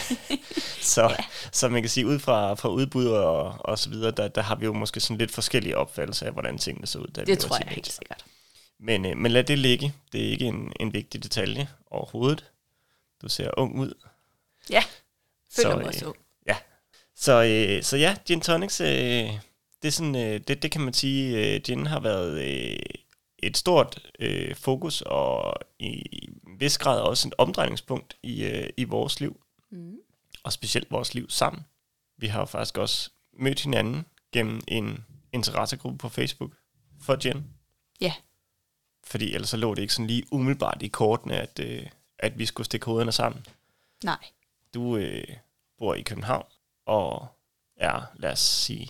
så, 0.94 1.02
ja. 1.02 1.16
så 1.52 1.68
man 1.68 1.82
kan 1.82 1.88
sige, 1.90 2.06
ud 2.06 2.18
fra, 2.18 2.54
fra 2.54 2.68
udbud 2.68 3.06
og, 3.06 3.54
og 3.58 3.78
så 3.78 3.90
videre, 3.90 4.10
der, 4.10 4.28
der 4.28 4.42
har 4.42 4.54
vi 4.54 4.64
jo 4.64 4.72
måske 4.72 5.00
sådan 5.00 5.18
lidt 5.18 5.30
forskellige 5.30 5.76
opfattelser 5.76 6.26
af, 6.26 6.32
hvordan 6.32 6.58
tingene 6.58 6.86
så 6.86 6.98
ud. 6.98 7.06
Da 7.06 7.20
vi 7.20 7.24
Det 7.24 7.42
var 7.42 7.48
tror 7.48 7.56
jeg 7.56 7.60
teenager. 7.60 7.74
helt 7.74 7.92
sikkert. 7.92 8.24
Men, 8.80 9.06
øh, 9.06 9.16
men 9.16 9.32
lad 9.32 9.44
det 9.44 9.58
ligge. 9.58 9.94
Det 10.12 10.26
er 10.26 10.30
ikke 10.30 10.44
en, 10.44 10.72
en 10.80 10.92
vigtig 10.92 11.22
detalje 11.22 11.68
overhovedet. 11.90 12.44
Du 13.22 13.28
ser 13.28 13.50
ung 13.56 13.78
ud. 13.80 13.94
Ja, 14.70 14.82
føler 15.56 15.70
Så, 15.70 15.76
mig 15.76 15.80
øh, 15.82 15.86
også 15.88 16.06
ung. 16.06 16.16
Så, 17.18 17.44
øh, 17.44 17.82
så 17.82 17.96
ja, 17.96 18.16
gin 18.26 18.40
tonics, 18.40 18.80
øh, 18.80 18.86
det, 19.82 19.88
er 19.88 19.90
sådan, 19.90 20.16
øh, 20.16 20.40
det, 20.48 20.62
det 20.62 20.70
kan 20.70 20.80
man 20.80 20.94
sige, 20.94 21.54
øh, 21.54 21.60
gin 21.60 21.86
har 21.86 22.00
været 22.00 22.40
øh, 22.44 22.78
et 23.38 23.56
stort 23.56 24.10
øh, 24.18 24.54
fokus 24.54 25.02
og 25.06 25.54
i 25.78 26.02
vis 26.58 26.78
grad 26.78 27.00
også 27.00 27.28
et 27.28 27.34
omdrejningspunkt 27.38 28.16
i, 28.22 28.44
øh, 28.44 28.68
i 28.76 28.84
vores 28.84 29.20
liv, 29.20 29.40
Mm. 29.70 29.96
og 30.42 30.52
specielt 30.52 30.90
vores 30.90 31.14
liv 31.14 31.30
sammen. 31.30 31.62
Vi 32.16 32.26
har 32.26 32.38
jo 32.38 32.44
faktisk 32.44 32.78
også 32.78 33.10
mødt 33.32 33.60
hinanden 33.60 34.06
gennem 34.32 34.60
en 34.68 35.04
interessegruppe 35.32 35.98
på 35.98 36.08
Facebook 36.08 36.50
for 37.02 37.16
gin. 37.16 37.44
Ja. 38.00 38.12
Fordi 39.04 39.34
ellers 39.34 39.48
så 39.48 39.56
lå 39.56 39.74
det 39.74 39.82
ikke 39.82 39.94
sådan 39.94 40.06
lige 40.06 40.24
umiddelbart 40.32 40.82
i 40.82 40.88
kortene, 40.88 41.36
at, 41.36 41.58
øh, 41.62 41.86
at 42.18 42.38
vi 42.38 42.46
skulle 42.46 42.64
stikke 42.64 42.86
hovederne 42.86 43.12
sammen. 43.12 43.46
Nej. 44.04 44.24
Du 44.74 44.96
øh, 44.96 45.24
bor 45.78 45.94
i 45.94 46.02
København 46.02 46.46
og 46.86 47.28
er, 47.76 48.02
lad 48.14 48.32
os 48.32 48.38
sige, 48.40 48.88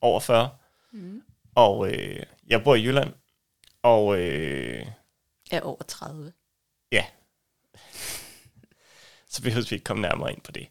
over 0.00 0.20
40. 0.20 0.56
Mm. 0.92 1.22
Og 1.54 1.92
øh, 1.92 2.26
jeg 2.46 2.64
bor 2.64 2.74
i 2.74 2.82
Jylland. 2.84 3.14
Og 3.82 4.18
øh, 4.20 4.86
Er 5.50 5.60
over 5.60 5.82
30. 5.82 6.32
så 9.28 9.42
behøver 9.42 9.66
vi 9.70 9.74
ikke 9.74 9.84
komme 9.84 10.02
nærmere 10.02 10.32
ind 10.32 10.40
på 10.40 10.52
det. 10.52 10.68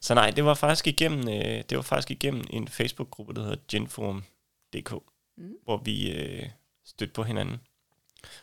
Så 0.00 0.14
nej, 0.14 0.30
det 0.30 0.44
var 0.44 0.54
faktisk 0.54 0.86
igennem, 0.86 1.28
øh, 1.28 1.64
det 1.68 1.76
var 1.76 1.82
faktisk 1.82 2.10
igennem 2.10 2.44
en 2.50 2.68
Facebook-gruppe, 2.68 3.34
der 3.34 3.42
hedder 3.42 3.56
Ginforum.dk, 3.68 4.92
Mm. 5.36 5.54
hvor 5.64 5.76
vi 5.76 6.10
øh, 6.12 6.50
stødte 6.84 7.12
på 7.12 7.22
hinanden. 7.22 7.60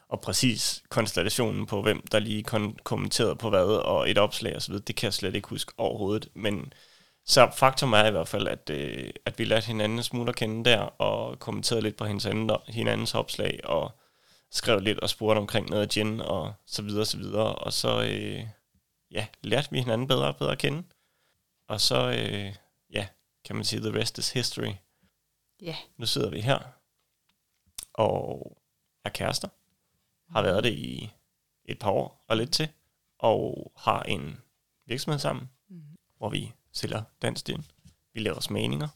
Og 0.07 0.21
præcis 0.21 0.83
konstellationen 0.89 1.65
på, 1.65 1.81
hvem 1.81 2.07
der 2.07 2.19
lige 2.19 2.45
kon- 2.51 2.83
kommenterede 2.83 3.35
på 3.35 3.49
hvad, 3.49 3.65
og 3.65 4.09
et 4.09 4.17
opslag 4.17 4.55
og 4.55 4.61
så 4.61 4.71
videre, 4.71 4.83
det 4.87 4.95
kan 4.95 5.05
jeg 5.05 5.13
slet 5.13 5.35
ikke 5.35 5.49
huske 5.49 5.73
overhovedet. 5.77 6.29
Men 6.33 6.73
så 7.25 7.51
faktum 7.55 7.93
er 7.93 8.05
i 8.05 8.11
hvert 8.11 8.27
fald, 8.27 8.47
at, 8.47 8.69
øh, 8.69 9.09
at 9.25 9.39
vi 9.39 9.43
lærte 9.43 9.67
hinanden 9.67 9.97
en 9.97 10.03
smule 10.03 10.29
at 10.29 10.35
kende 10.35 10.69
der, 10.69 10.79
og 10.79 11.39
kommenterede 11.39 11.81
lidt 11.81 11.97
på 11.97 12.03
hinandens, 12.03 12.25
anden, 12.25 12.57
hinandens 12.67 13.15
opslag, 13.15 13.59
og 13.63 13.91
skrev 14.51 14.79
lidt 14.79 14.99
og 14.99 15.09
spurgte 15.09 15.39
omkring 15.39 15.69
noget 15.69 15.83
af 15.83 15.89
gin, 15.89 16.21
og 16.21 16.53
så 16.65 16.81
videre, 16.81 17.05
så 17.05 17.17
videre. 17.17 17.55
Og 17.55 17.73
så, 17.73 18.01
øh, 18.01 18.47
ja, 19.11 19.27
lærte 19.41 19.71
vi 19.71 19.79
hinanden 19.79 20.07
bedre 20.07 20.27
og 20.27 20.37
bedre 20.37 20.51
at 20.51 20.57
kende. 20.57 20.83
Og 21.67 21.81
så, 21.81 22.09
øh, 22.09 22.55
ja, 22.93 23.07
kan 23.45 23.55
man 23.55 23.65
sige, 23.65 23.79
the 23.79 23.99
rest 23.99 24.17
is 24.17 24.31
history. 24.31 24.73
Ja. 25.61 25.75
Nu 25.97 26.05
sidder 26.05 26.29
vi 26.29 26.41
her, 26.41 26.59
og 27.93 28.57
er 29.05 29.09
kærester. 29.09 29.47
Har 30.29 30.41
været 30.41 30.63
det 30.63 30.73
i 30.73 31.09
et 31.65 31.79
par 31.79 31.89
år 31.89 32.25
og 32.27 32.37
lidt 32.37 32.51
til, 32.51 32.69
og 33.19 33.71
har 33.77 34.03
en 34.03 34.37
virksomhed 34.85 35.19
sammen, 35.19 35.49
Mm. 35.69 35.81
hvor 36.17 36.29
vi 36.29 36.53
sælger 36.71 37.03
dansk 37.21 37.45
gin. 37.45 37.65
Vi 38.13 38.19
laver 38.19 38.39
smagninger. 38.39 38.87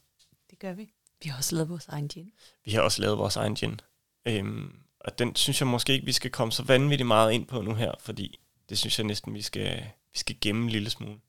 Det 0.49 0.59
gør 0.59 0.73
vi. 0.73 0.93
Vi 1.23 1.29
har 1.29 1.37
også 1.37 1.55
lavet 1.55 1.69
vores 1.69 1.87
egen 1.87 2.07
gin. 2.07 2.31
Vi 2.65 2.71
har 2.71 2.81
også 2.81 3.01
lavet 3.01 3.17
vores 3.17 3.35
egen 3.35 3.55
gin. 3.55 3.79
Øhm, 4.25 4.79
og 4.99 5.19
den 5.19 5.35
synes 5.35 5.61
jeg 5.61 5.67
måske 5.67 5.93
ikke, 5.93 6.05
vi 6.05 6.11
skal 6.11 6.31
komme 6.31 6.51
så 6.51 6.63
vanvittigt 6.63 7.07
meget 7.07 7.31
ind 7.31 7.45
på 7.47 7.61
nu 7.61 7.73
her, 7.73 7.91
fordi 7.99 8.39
det 8.69 8.77
synes 8.77 8.99
jeg 8.99 9.07
næsten, 9.07 9.33
vi 9.33 9.41
skal, 9.41 9.83
vi 10.13 10.17
skal 10.19 10.37
gemme 10.41 10.63
en 10.63 10.69
lille 10.69 10.89
smule 10.89 11.19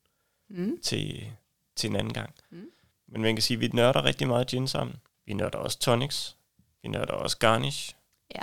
Mm. 0.49 0.81
til, 0.83 1.31
til 1.75 1.89
en 1.89 1.95
anden 1.95 2.13
gang. 2.13 2.35
Mm. 2.49 2.69
Men 3.07 3.21
man 3.21 3.35
kan 3.35 3.41
sige, 3.41 3.55
at 3.55 3.61
vi 3.61 3.67
nørder 3.67 4.03
rigtig 4.03 4.27
meget 4.27 4.47
gin 4.47 4.67
sammen. 4.67 4.95
Vi 5.25 5.33
nørder 5.33 5.57
også 5.57 5.79
tonics. 5.79 6.37
Vi 6.81 6.87
nørder 6.89 7.13
også 7.13 7.37
garnish. 7.37 7.95
Ja. 8.35 8.41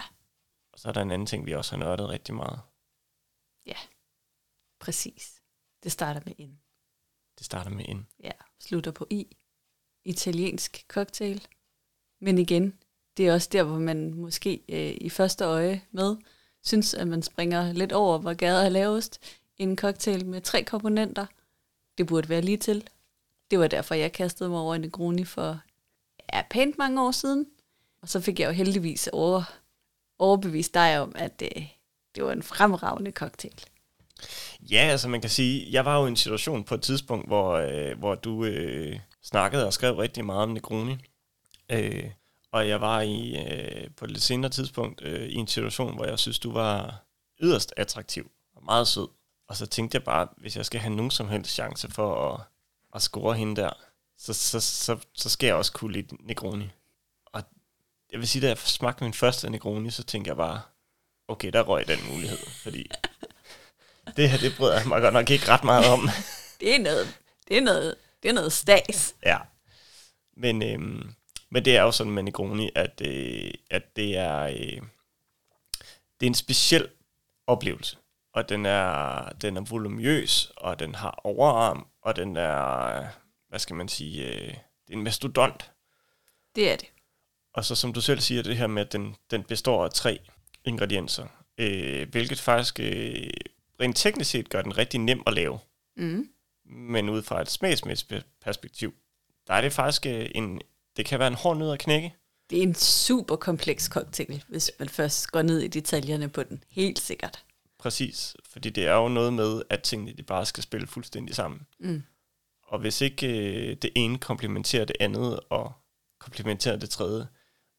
Så 0.80 0.88
er 0.88 0.92
der 0.92 1.02
en 1.02 1.10
anden 1.10 1.26
ting, 1.26 1.46
vi 1.46 1.54
også 1.54 1.76
har 1.76 1.84
nørdet 1.84 2.08
rigtig 2.08 2.34
meget. 2.34 2.60
Præcis. 4.80 5.42
Det 5.82 5.92
starter 5.92 6.20
med 6.26 6.32
en. 6.38 6.60
Det 7.38 7.46
starter 7.46 7.70
med 7.70 7.84
en. 7.88 8.06
Ja, 8.22 8.30
slutter 8.60 8.90
på 8.90 9.06
i. 9.10 9.36
Italiensk 10.04 10.84
cocktail. 10.88 11.46
Men 12.20 12.38
igen, 12.38 12.78
det 13.16 13.28
er 13.28 13.32
også 13.34 13.48
der, 13.52 13.62
hvor 13.62 13.78
man 13.78 14.14
måske 14.14 14.62
øh, 14.68 14.96
i 15.00 15.10
første 15.10 15.44
øje 15.44 15.82
med 15.90 16.16
synes, 16.62 16.94
at 16.94 17.08
man 17.08 17.22
springer 17.22 17.72
lidt 17.72 17.92
over, 17.92 18.18
hvor 18.18 18.34
gader 18.34 18.62
er 18.62 18.68
lavest. 18.68 19.40
En 19.56 19.76
cocktail 19.76 20.26
med 20.26 20.40
tre 20.40 20.64
komponenter. 20.64 21.26
Det 21.98 22.06
burde 22.06 22.28
være 22.28 22.42
lige 22.42 22.56
til. 22.56 22.88
det 23.50 23.58
var 23.58 23.66
derfor, 23.66 23.94
jeg 23.94 24.12
kastede 24.12 24.50
mig 24.50 24.58
over 24.58 24.74
en 24.74 24.80
Negroni 24.80 25.24
for 25.24 25.60
ja, 26.32 26.42
pænt 26.50 26.78
mange 26.78 27.02
år 27.02 27.10
siden. 27.10 27.50
Og 28.02 28.08
så 28.08 28.20
fik 28.20 28.40
jeg 28.40 28.46
jo 28.46 28.52
heldigvis 28.52 29.08
over, 29.12 29.59
overbevise 30.20 30.70
dig 30.74 31.00
om, 31.00 31.12
at 31.14 31.40
det, 31.40 31.68
det 32.14 32.24
var 32.24 32.32
en 32.32 32.42
fremragende 32.42 33.10
cocktail. 33.10 33.64
Ja, 34.60 34.78
altså 34.90 35.08
man 35.08 35.20
kan 35.20 35.30
sige, 35.30 35.72
jeg 35.72 35.84
var 35.84 36.00
jo 36.00 36.06
i 36.06 36.08
en 36.08 36.16
situation 36.16 36.64
på 36.64 36.74
et 36.74 36.82
tidspunkt, 36.82 37.26
hvor, 37.26 37.52
øh, 37.52 37.98
hvor 37.98 38.14
du 38.14 38.44
øh, 38.44 39.00
snakkede 39.22 39.66
og 39.66 39.72
skrev 39.72 39.96
rigtig 39.96 40.24
meget 40.24 40.42
om 40.42 40.48
Negroni. 40.48 40.96
Øh, 41.70 42.10
og 42.52 42.68
jeg 42.68 42.80
var 42.80 43.00
i 43.00 43.36
øh, 43.46 43.90
på 43.96 44.04
et 44.04 44.10
lidt 44.10 44.22
senere 44.22 44.50
tidspunkt 44.50 45.02
øh, 45.02 45.28
i 45.28 45.34
en 45.34 45.46
situation, 45.46 45.94
hvor 45.96 46.04
jeg 46.04 46.18
synes, 46.18 46.38
du 46.38 46.52
var 46.52 47.04
yderst 47.40 47.74
attraktiv 47.76 48.30
og 48.56 48.64
meget 48.64 48.88
sød. 48.88 49.08
Og 49.48 49.56
så 49.56 49.66
tænkte 49.66 49.96
jeg 49.96 50.04
bare, 50.04 50.28
hvis 50.36 50.56
jeg 50.56 50.66
skal 50.66 50.80
have 50.80 50.94
nogen 50.94 51.10
som 51.10 51.28
helst 51.28 51.50
chance 51.50 51.90
for 51.90 52.34
at, 52.34 52.40
at 52.94 53.02
score 53.02 53.34
hende 53.34 53.56
der, 53.56 53.70
så, 54.18 54.32
så, 54.32 54.60
så, 54.60 54.96
så 55.14 55.28
skal 55.28 55.46
jeg 55.46 55.56
også 55.56 55.72
kunne 55.72 55.92
lide 55.92 56.16
Negroni. 56.20 56.70
Jeg 58.12 58.20
vil 58.20 58.28
sige, 58.28 58.42
da 58.42 58.48
jeg 58.48 58.58
smagte 58.58 59.04
min 59.04 59.14
første 59.14 59.50
Negroni, 59.50 59.90
så 59.90 60.04
tænkte 60.04 60.28
jeg 60.28 60.36
bare, 60.36 60.60
okay, 61.28 61.50
der 61.52 61.62
røg 61.62 61.88
den 61.88 61.98
mulighed, 62.12 62.38
fordi 62.62 62.90
det 64.16 64.30
her, 64.30 64.38
det 64.38 64.54
bryder 64.56 64.78
jeg 64.78 64.88
mig 64.88 65.00
godt 65.00 65.14
nok 65.14 65.30
ikke 65.30 65.48
ret 65.48 65.64
meget 65.64 65.86
om. 65.92 66.08
Det 66.60 66.74
er 66.74 66.78
noget, 66.78 67.18
det 67.48 67.56
er 67.56 67.60
noget, 67.60 67.94
det 68.22 68.28
er 68.28 68.32
noget 68.32 68.52
stas. 68.52 69.14
Ja. 69.26 69.38
Men, 70.36 70.62
øhm, 70.62 71.14
men 71.50 71.64
det 71.64 71.76
er 71.76 71.82
jo 71.82 71.92
sådan 71.92 72.12
med 72.12 72.22
Negroni, 72.22 72.70
at, 72.74 73.00
øh, 73.04 73.50
at 73.70 73.96
det 73.96 74.16
er 74.16 74.40
øh, 74.42 74.82
det 76.20 76.26
er 76.26 76.30
en 76.30 76.34
speciel 76.34 76.88
oplevelse. 77.46 77.96
Og 78.32 78.48
den 78.48 78.66
er, 78.66 79.28
den 79.42 79.56
er 79.56 79.60
volumøs, 79.60 80.52
og 80.56 80.78
den 80.78 80.94
har 80.94 81.20
overarm, 81.24 81.86
og 82.02 82.16
den 82.16 82.36
er, 82.36 83.06
hvad 83.48 83.58
skal 83.58 83.76
man 83.76 83.88
sige, 83.88 84.26
øh, 84.26 84.48
det 84.86 84.92
er 84.92 84.92
en 84.92 85.02
mastodont. 85.02 85.70
Det 86.54 86.72
er 86.72 86.76
det. 86.76 86.88
Og 87.52 87.64
så 87.64 87.74
som 87.74 87.92
du 87.92 88.00
selv 88.00 88.20
siger, 88.20 88.42
det 88.42 88.56
her 88.56 88.66
med, 88.66 88.86
at 88.86 88.92
den, 88.92 89.16
den 89.30 89.42
består 89.42 89.84
af 89.84 89.90
tre 89.90 90.18
ingredienser, 90.64 91.26
øh, 91.58 92.08
hvilket 92.10 92.40
faktisk 92.40 92.80
øh, 92.80 93.30
rent 93.80 93.96
teknisk 93.96 94.30
set 94.30 94.48
gør 94.48 94.62
den 94.62 94.78
rigtig 94.78 95.00
nem 95.00 95.22
at 95.26 95.34
lave. 95.34 95.58
Mm. 95.96 96.28
Men 96.64 97.08
ud 97.08 97.22
fra 97.22 97.40
et 97.40 97.50
smagsmæssigt 97.50 98.26
perspektiv, 98.40 98.94
der 99.46 99.54
er 99.54 99.60
det 99.60 99.72
faktisk 99.72 100.06
øh, 100.06 100.30
en, 100.34 100.60
det 100.96 101.06
kan 101.06 101.18
være 101.18 101.28
en 101.28 101.34
hård 101.34 101.56
nød 101.56 101.72
at 101.72 101.78
knække. 101.78 102.14
Det 102.50 102.58
er 102.58 102.62
en 102.62 102.74
super 102.74 103.36
kompleks 103.36 103.84
cocktail, 103.84 104.44
hvis 104.48 104.70
man 104.78 104.88
først 104.88 105.32
går 105.32 105.42
ned 105.42 105.60
i 105.60 105.68
detaljerne 105.68 106.28
på 106.28 106.42
den. 106.42 106.64
Helt 106.70 106.98
sikkert. 106.98 107.44
Præcis, 107.78 108.36
fordi 108.44 108.70
det 108.70 108.86
er 108.86 108.94
jo 108.94 109.08
noget 109.08 109.32
med, 109.32 109.62
at 109.70 109.82
tingene 109.82 110.12
de 110.12 110.22
bare 110.22 110.46
skal 110.46 110.62
spille 110.62 110.86
fuldstændig 110.86 111.34
sammen. 111.34 111.66
Mm. 111.78 112.02
Og 112.62 112.78
hvis 112.78 113.00
ikke 113.00 113.26
øh, 113.26 113.76
det 113.76 113.90
ene 113.94 114.18
komplementerer 114.18 114.84
det 114.84 114.96
andet, 115.00 115.40
og 115.50 115.72
komplementerer 116.18 116.76
det 116.76 116.90
tredje, 116.90 117.26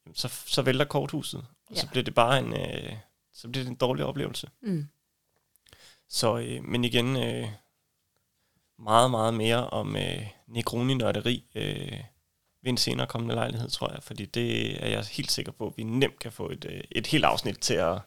jamen, 0.05 0.15
så, 0.15 0.27
så 0.27 0.61
vælter 0.61 0.85
korthuset. 0.85 1.45
Og 1.69 1.75
ja. 1.75 1.81
så 1.81 1.87
bliver 1.87 2.03
det 2.03 2.15
bare 2.15 2.39
en, 2.39 2.53
øh, 2.53 2.93
så 3.33 3.47
bliver 3.47 3.63
det 3.63 3.69
en 3.69 3.75
dårlig 3.75 4.05
oplevelse. 4.05 4.49
Mm. 4.61 4.87
Så, 6.09 6.37
øh, 6.37 6.63
men 6.63 6.83
igen, 6.83 7.17
øh, 7.17 7.47
meget, 8.79 9.11
meget 9.11 9.33
mere 9.33 9.69
om 9.69 9.95
øh, 9.95 10.27
Negroni-nørderi 10.47 11.45
øh, 11.55 12.03
ved 12.63 12.69
en 12.69 12.77
senere 12.77 13.07
kommende 13.07 13.35
lejlighed, 13.35 13.69
tror 13.69 13.91
jeg. 13.91 14.03
Fordi 14.03 14.25
det 14.25 14.83
er 14.83 14.89
jeg 14.89 15.05
helt 15.05 15.31
sikker 15.31 15.51
på, 15.51 15.67
at 15.67 15.73
vi 15.77 15.83
nemt 15.83 16.19
kan 16.19 16.31
få 16.31 16.49
et, 16.49 16.65
øh, 16.69 16.81
et 16.91 17.07
helt 17.07 17.25
afsnit 17.25 17.57
til 17.57 17.73
at, 17.73 17.99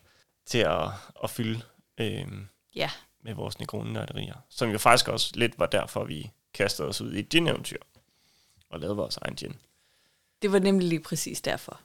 til 0.46 0.58
at, 0.58 0.88
at 1.24 1.30
fylde 1.30 1.60
øh, 2.00 2.26
Ja, 2.74 2.90
med 3.22 3.34
vores 3.34 3.58
Negroni-nørderier. 3.58 4.34
Som 4.48 4.70
jo 4.70 4.78
faktisk 4.78 5.08
også 5.08 5.32
lidt 5.34 5.58
var 5.58 5.66
derfor, 5.66 6.04
vi 6.04 6.30
kastede 6.54 6.88
os 6.88 7.00
ud 7.00 7.12
i 7.12 7.18
et 7.18 7.28
gin-eventyr 7.28 7.78
og 8.70 8.80
lavede 8.80 8.96
vores 8.96 9.16
egen 9.16 9.36
gin. 9.36 9.56
Det 10.44 10.52
var 10.52 10.58
nemlig 10.58 10.88
lige 10.88 11.00
præcis 11.00 11.40
derfor. 11.40 11.80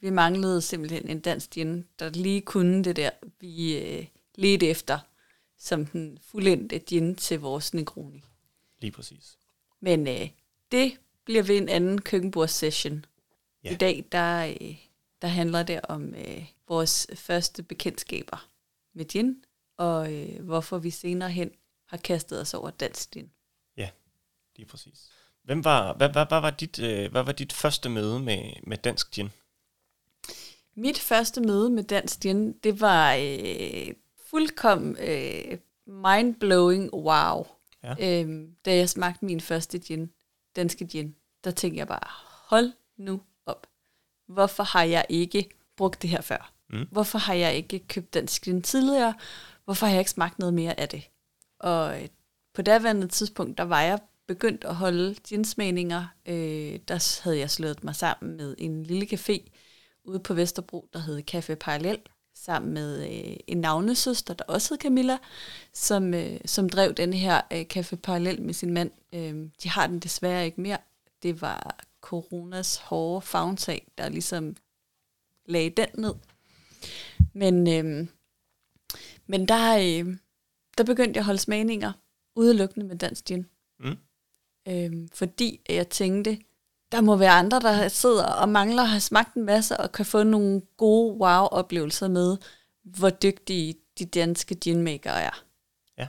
Vi 0.00 0.10
manglede 0.10 0.62
simpelthen 0.62 1.08
en 1.08 1.20
dansk 1.20 1.50
gin, 1.50 1.88
der 1.98 2.10
lige 2.10 2.40
kunne 2.40 2.84
det 2.84 2.96
der, 2.96 3.10
vi 3.40 3.78
øh, 3.78 4.06
ledte 4.34 4.66
efter, 4.66 4.98
som 5.58 5.86
den 5.86 6.18
fuldendte 6.22 6.78
gin 6.78 7.16
til 7.16 7.40
vores 7.40 7.74
Negroni. 7.74 8.24
Lige 8.78 8.90
præcis. 8.90 9.38
Men 9.80 10.08
øh, 10.08 10.30
det 10.72 10.98
bliver 11.24 11.42
ved 11.42 11.56
en 11.56 11.68
anden 11.68 12.00
køkkenbordssession. 12.00 13.04
Ja. 13.64 13.68
Ja. 13.68 13.74
I 13.74 13.76
dag, 13.76 14.04
der, 14.12 14.54
øh, 14.60 14.86
der 15.22 15.28
handler 15.28 15.62
det 15.62 15.80
om 15.88 16.14
øh, 16.14 16.52
vores 16.68 17.06
første 17.14 17.62
bekendtskaber 17.62 18.48
med 18.92 19.04
gin, 19.04 19.44
og 19.76 20.12
øh, 20.14 20.44
hvorfor 20.44 20.78
vi 20.78 20.90
senere 20.90 21.30
hen 21.30 21.50
har 21.84 21.96
kastet 21.96 22.40
os 22.40 22.54
over 22.54 22.70
dansk 22.70 23.10
gin. 23.10 23.30
Lige 24.56 24.66
præcis. 24.66 25.10
Hvem 25.44 25.64
var, 25.64 25.92
hvad, 25.92 26.08
hvad, 26.08 26.26
hvad, 26.26 26.40
var 26.40 26.50
dit, 26.50 26.78
øh, 26.78 27.10
hvad 27.10 27.22
var 27.22 27.32
dit 27.32 27.52
første 27.52 27.88
møde 27.88 28.20
med, 28.20 28.52
med 28.66 28.78
dansk 28.78 29.10
gin? 29.10 29.30
Mit 30.76 30.98
første 30.98 31.40
møde 31.40 31.70
med 31.70 31.82
dansk 31.82 32.20
gin, 32.20 32.52
det 32.52 32.80
var 32.80 33.14
øh, 33.14 33.94
fuldkommen 34.30 34.96
øh, 35.00 35.58
mind-blowing 35.86 36.94
wow. 36.94 37.46
Ja. 37.82 38.20
Øhm, 38.20 38.54
da 38.64 38.76
jeg 38.76 38.88
smagte 38.88 39.24
min 39.24 39.40
første 39.40 39.78
gin, 39.78 40.10
danske 40.56 40.86
gin, 40.86 41.14
der 41.44 41.50
tænkte 41.50 41.78
jeg 41.78 41.88
bare, 41.88 42.08
hold 42.48 42.72
nu 42.96 43.20
op. 43.46 43.66
Hvorfor 44.28 44.62
har 44.62 44.82
jeg 44.82 45.06
ikke 45.08 45.48
brugt 45.76 46.02
det 46.02 46.10
her 46.10 46.20
før? 46.20 46.52
Mm. 46.70 46.86
Hvorfor 46.90 47.18
har 47.18 47.34
jeg 47.34 47.54
ikke 47.54 47.78
købt 47.78 48.14
dansk 48.14 48.42
gin 48.42 48.62
tidligere? 48.62 49.14
Hvorfor 49.64 49.86
har 49.86 49.92
jeg 49.92 50.00
ikke 50.00 50.10
smagt 50.10 50.38
noget 50.38 50.54
mere 50.54 50.80
af 50.80 50.88
det? 50.88 51.10
Og 51.58 52.02
øh, 52.02 52.08
på 52.54 52.62
daværende 52.62 53.08
tidspunkt, 53.08 53.58
der 53.58 53.64
var 53.64 53.80
jeg 53.80 53.98
begyndt 54.26 54.64
at 54.64 54.74
holde 54.74 55.14
ginsmagninger. 55.14 56.06
Øh, 56.26 56.78
der 56.88 57.20
havde 57.24 57.38
jeg 57.38 57.50
slået 57.50 57.84
mig 57.84 57.96
sammen 57.96 58.36
med 58.36 58.54
en 58.58 58.82
lille 58.82 59.06
café 59.06 59.50
ude 60.04 60.20
på 60.20 60.34
Vesterbro, 60.34 60.88
der 60.92 60.98
hed 60.98 61.22
Café 61.34 61.54
Parallel, 61.54 61.98
sammen 62.34 62.74
med 62.74 63.02
øh, 63.02 63.36
en 63.46 63.58
navnesøster, 63.58 64.34
der 64.34 64.44
også 64.44 64.74
hed 64.74 64.78
Camilla, 64.78 65.18
som, 65.72 66.14
øh, 66.14 66.40
som 66.44 66.68
drev 66.68 66.94
den 66.94 67.12
her 67.12 67.40
øh, 67.52 67.64
Café 67.76 67.96
Parallel 67.96 68.42
med 68.42 68.54
sin 68.54 68.72
mand. 68.72 68.90
Øh, 69.12 69.50
de 69.62 69.68
har 69.68 69.86
den 69.86 69.98
desværre 69.98 70.44
ikke 70.44 70.60
mere. 70.60 70.78
Det 71.22 71.40
var 71.40 71.76
coronas 72.00 72.76
hårde 72.76 73.26
fagntag, 73.26 73.86
der 73.98 74.08
ligesom 74.08 74.56
lagde 75.46 75.70
den 75.70 75.88
ned. 75.94 76.14
Men, 77.32 77.68
øh, 77.68 78.08
men 79.26 79.48
der, 79.48 79.76
øh, 79.76 80.16
der 80.78 80.84
begyndte 80.84 81.16
jeg 81.16 81.20
at 81.20 81.24
holde 81.24 81.38
smagninger 81.38 81.92
udelukkende 82.36 82.86
med 82.86 82.96
dansk 82.96 83.24
gin. 83.24 83.46
Øhm, 84.68 85.08
fordi 85.14 85.60
jeg 85.68 85.88
tænkte, 85.88 86.38
der 86.92 87.00
må 87.00 87.16
være 87.16 87.30
andre, 87.30 87.60
der 87.60 87.88
sidder 87.88 88.26
og 88.26 88.48
mangler 88.48 88.82
at 88.82 88.88
have 88.88 89.00
smagt 89.00 89.34
en 89.34 89.44
masse, 89.44 89.76
og 89.76 89.92
kan 89.92 90.06
få 90.06 90.22
nogle 90.22 90.62
gode 90.76 91.16
wow-oplevelser 91.16 92.08
med, 92.08 92.36
hvor 92.82 93.10
dygtige 93.10 93.74
de 93.98 94.04
danske 94.04 94.54
ginmaker 94.54 95.10
er. 95.10 95.44
Ja. 95.98 96.08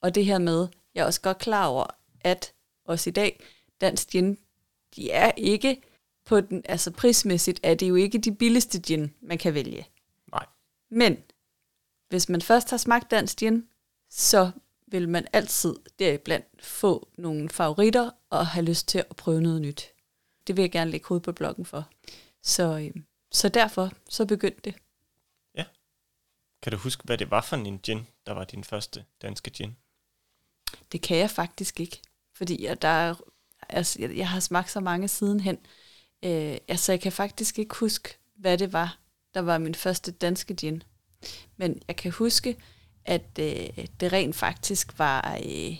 Og 0.00 0.14
det 0.14 0.24
her 0.24 0.38
med, 0.38 0.68
jeg 0.94 1.02
er 1.02 1.06
også 1.06 1.20
godt 1.20 1.38
klar 1.38 1.66
over, 1.66 1.86
at 2.20 2.52
også 2.84 3.10
i 3.10 3.12
dag, 3.12 3.44
dansk 3.80 4.08
gin, 4.08 4.38
de 4.96 5.10
er 5.10 5.32
ikke 5.36 5.82
på 6.24 6.40
den, 6.40 6.62
altså 6.64 6.90
prismæssigt 6.90 7.60
er 7.62 7.74
det 7.74 7.88
jo 7.88 7.94
ikke 7.94 8.18
de 8.18 8.34
billigste 8.34 8.80
gin, 8.80 9.14
man 9.22 9.38
kan 9.38 9.54
vælge. 9.54 9.88
Nej. 10.32 10.46
Men 10.90 11.16
hvis 12.08 12.28
man 12.28 12.42
først 12.42 12.70
har 12.70 12.76
smagt 12.76 13.10
dansk 13.10 13.38
gin, 13.38 13.68
så 14.10 14.50
vil 14.92 15.08
man 15.08 15.26
altid 15.32 15.76
deriblandt 15.98 16.64
få 16.64 17.08
nogle 17.18 17.48
favoritter 17.48 18.10
og 18.30 18.46
have 18.46 18.64
lyst 18.64 18.88
til 18.88 18.98
at 18.98 19.16
prøve 19.16 19.40
noget 19.40 19.62
nyt. 19.62 19.88
Det 20.46 20.56
vil 20.56 20.62
jeg 20.62 20.72
gerne 20.72 20.90
lægge 20.90 21.06
hovedet 21.06 21.24
på 21.24 21.32
bloggen 21.32 21.64
for. 21.64 21.88
Så, 22.42 22.78
øh, 22.78 23.02
så 23.32 23.48
derfor 23.48 23.90
så 24.08 24.26
begyndte 24.26 24.60
det. 24.64 24.74
Kan 26.62 26.72
du 26.72 26.78
huske, 26.78 27.02
hvad 27.04 27.18
det 27.18 27.30
var 27.30 27.40
for 27.40 27.56
en 27.56 27.78
gin, 27.78 28.06
der 28.26 28.32
var 28.32 28.44
din 28.44 28.64
første 28.64 29.04
danske 29.22 29.50
gin? 29.50 29.76
Det 30.92 31.02
kan 31.02 31.16
jeg 31.16 31.30
faktisk 31.30 31.80
ikke, 31.80 32.00
fordi 32.34 32.64
jeg, 32.64 32.82
der 32.82 32.88
er, 32.88 33.14
altså, 33.68 34.02
jeg, 34.02 34.16
jeg 34.16 34.28
har 34.28 34.40
smagt 34.40 34.70
så 34.70 34.80
mange 34.80 35.08
sidenhen. 35.08 35.58
Øh, 36.22 36.56
altså, 36.68 36.92
jeg 36.92 37.00
kan 37.00 37.12
faktisk 37.12 37.58
ikke 37.58 37.74
huske, 37.74 38.18
hvad 38.34 38.58
det 38.58 38.72
var, 38.72 38.98
der 39.34 39.40
var 39.40 39.58
min 39.58 39.74
første 39.74 40.12
danske 40.12 40.54
gin. 40.54 40.82
Men 41.56 41.82
jeg 41.88 41.96
kan 41.96 42.12
huske, 42.12 42.56
at 43.04 43.38
øh, 43.40 43.86
det 44.00 44.12
rent 44.12 44.36
faktisk 44.36 44.98
var 44.98 45.38
øh, 45.46 45.76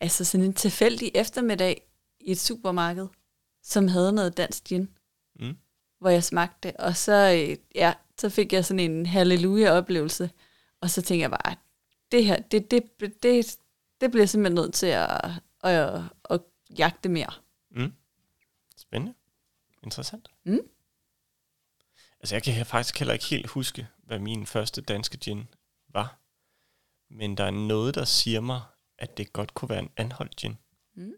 altså 0.00 0.24
sådan 0.24 0.46
en 0.46 0.54
tilfældig 0.54 1.10
eftermiddag 1.14 1.82
i 2.20 2.30
et 2.30 2.40
supermarked, 2.40 3.06
som 3.62 3.88
havde 3.88 4.12
noget 4.12 4.36
dansk 4.36 4.64
gin, 4.64 4.88
Mm. 5.40 5.56
hvor 5.98 6.10
jeg 6.10 6.24
smagte. 6.24 6.80
Og 6.80 6.96
så, 6.96 7.46
øh, 7.48 7.56
ja, 7.74 7.94
så 8.18 8.28
fik 8.28 8.52
jeg 8.52 8.64
sådan 8.64 8.80
en 8.90 9.06
halleluja-oplevelse. 9.06 10.30
Og 10.80 10.90
så 10.90 11.02
tænkte 11.02 11.22
jeg 11.22 11.30
bare, 11.30 11.56
det 12.12 12.24
her, 12.24 12.40
det, 12.40 12.70
det, 12.70 12.82
det, 13.22 13.56
det 14.00 14.10
bliver 14.10 14.26
simpelthen 14.26 14.54
nødt 14.54 14.74
til 14.74 14.86
at, 14.86 15.10
at, 15.64 15.72
at, 15.74 16.02
at 16.30 16.40
jagte 16.78 17.08
mere. 17.08 17.32
Mm. 17.70 17.92
Spændende. 18.76 19.14
Interessant. 19.82 20.28
Mm. 20.44 20.58
Altså, 22.20 22.34
jeg 22.34 22.42
kan 22.42 22.66
faktisk 22.66 22.98
heller 22.98 23.14
ikke 23.14 23.24
helt 23.24 23.46
huske, 23.46 23.86
hvad 24.04 24.18
min 24.18 24.46
første 24.46 24.80
danske 24.80 25.16
gin 25.18 25.48
var. 25.88 26.18
Men 27.10 27.36
der 27.36 27.44
er 27.44 27.50
noget, 27.50 27.94
der 27.94 28.04
siger 28.04 28.40
mig, 28.40 28.62
at 28.98 29.16
det 29.16 29.32
godt 29.32 29.54
kunne 29.54 29.68
være 29.68 29.78
en 29.78 29.90
anholdt 29.96 30.36
gin. 30.36 30.58
Mm. 30.94 31.14